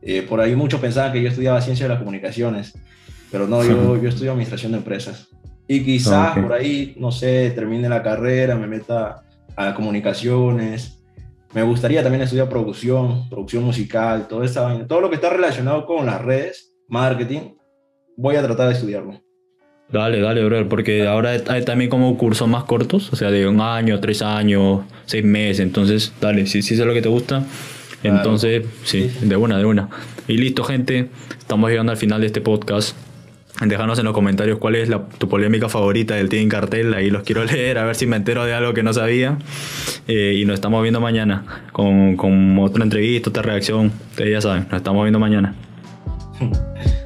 Eh, 0.00 0.22
por 0.22 0.40
ahí 0.40 0.56
muchos 0.56 0.80
pensaban 0.80 1.12
que 1.12 1.22
yo 1.22 1.28
estudiaba 1.28 1.60
ciencia 1.60 1.84
de 1.84 1.90
las 1.90 1.98
comunicaciones, 1.98 2.72
pero 3.30 3.46
no, 3.46 3.62
yo, 3.62 3.96
yo 4.02 4.08
estudio 4.08 4.32
administración 4.32 4.72
de 4.72 4.78
empresas. 4.78 5.28
Y 5.68 5.84
quizás 5.84 6.38
por 6.38 6.52
ahí, 6.52 6.94
no 6.98 7.10
sé, 7.10 7.50
termine 7.54 7.88
la 7.88 8.02
carrera, 8.02 8.54
me 8.54 8.66
meta 8.66 9.23
a 9.56 9.74
comunicaciones, 9.74 11.04
me 11.54 11.62
gustaría 11.62 12.02
también 12.02 12.22
estudiar 12.22 12.48
producción, 12.48 13.28
producción 13.28 13.62
musical, 13.62 14.26
todo, 14.28 14.42
esa, 14.42 14.86
todo 14.86 15.00
lo 15.00 15.08
que 15.08 15.16
está 15.16 15.30
relacionado 15.30 15.86
con 15.86 16.04
las 16.04 16.20
redes, 16.20 16.74
marketing, 16.88 17.54
voy 18.16 18.36
a 18.36 18.42
tratar 18.42 18.68
de 18.68 18.74
estudiarlo. 18.74 19.22
Dale, 19.88 20.20
dale, 20.20 20.44
bro, 20.44 20.68
porque 20.68 21.06
ahora 21.06 21.36
hay 21.48 21.64
también 21.64 21.90
como 21.90 22.16
cursos 22.18 22.48
más 22.48 22.64
cortos, 22.64 23.12
o 23.12 23.16
sea, 23.16 23.30
de 23.30 23.46
un 23.46 23.60
año, 23.60 24.00
tres 24.00 24.22
años, 24.22 24.80
seis 25.04 25.24
meses, 25.24 25.60
entonces, 25.60 26.12
dale, 26.20 26.46
si, 26.46 26.62
si 26.62 26.74
es 26.74 26.80
lo 26.80 26.92
que 26.92 27.02
te 27.02 27.08
gusta, 27.08 27.44
entonces, 28.02 28.66
sí, 28.82 29.10
de 29.22 29.36
una, 29.36 29.56
de 29.58 29.64
una. 29.64 29.88
Y 30.26 30.36
listo, 30.36 30.64
gente, 30.64 31.08
estamos 31.38 31.70
llegando 31.70 31.92
al 31.92 31.98
final 31.98 32.20
de 32.20 32.26
este 32.26 32.40
podcast. 32.40 32.96
Déjanos 33.68 33.98
en 33.98 34.04
los 34.04 34.14
comentarios 34.14 34.58
cuál 34.58 34.76
es 34.76 34.90
tu 35.18 35.28
polémica 35.28 35.68
favorita 35.68 36.14
del 36.14 36.28
Team 36.28 36.48
Cartel. 36.48 36.94
Ahí 36.94 37.10
los 37.10 37.22
quiero 37.22 37.44
leer, 37.44 37.78
a 37.78 37.84
ver 37.84 37.96
si 37.96 38.06
me 38.06 38.16
entero 38.16 38.44
de 38.44 38.54
algo 38.54 38.74
que 38.74 38.82
no 38.82 38.92
sabía. 38.92 39.38
Eh, 40.06 40.38
y 40.38 40.44
nos 40.44 40.54
estamos 40.54 40.82
viendo 40.82 41.00
mañana 41.00 41.44
con, 41.72 42.16
con 42.16 42.58
otra 42.58 42.84
entrevista, 42.84 43.30
otra 43.30 43.42
reacción. 43.42 43.92
Ustedes 44.10 44.32
ya 44.32 44.40
saben, 44.40 44.66
nos 44.70 44.78
estamos 44.78 45.02
viendo 45.04 45.18
mañana. 45.18 45.54